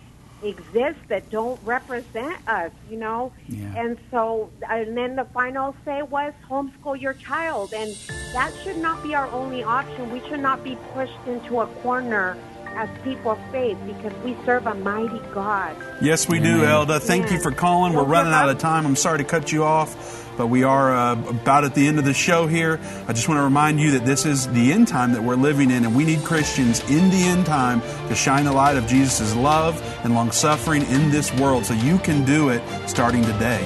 [0.42, 3.32] exist that don't represent us, you know?
[3.48, 3.74] Yeah.
[3.76, 7.74] And so, and then the final say was homeschool your child.
[7.74, 7.94] And
[8.34, 10.12] that should not be our only option.
[10.12, 12.38] We should not be pushed into a corner
[12.76, 15.76] as people of faith because we serve a mighty God.
[16.02, 17.00] Yes, we do, Elda.
[17.00, 17.94] Thank you for calling.
[17.94, 18.86] We're Don't running out of time.
[18.86, 22.06] I'm sorry to cut you off, but we are uh, about at the end of
[22.06, 22.80] the show here.
[23.08, 25.72] I just want to remind you that this is the end time that we're living
[25.72, 29.34] in, and we need Christians in the end time to shine the light of Jesus'
[29.36, 31.66] love and long suffering in this world.
[31.66, 33.66] So you can do it starting today.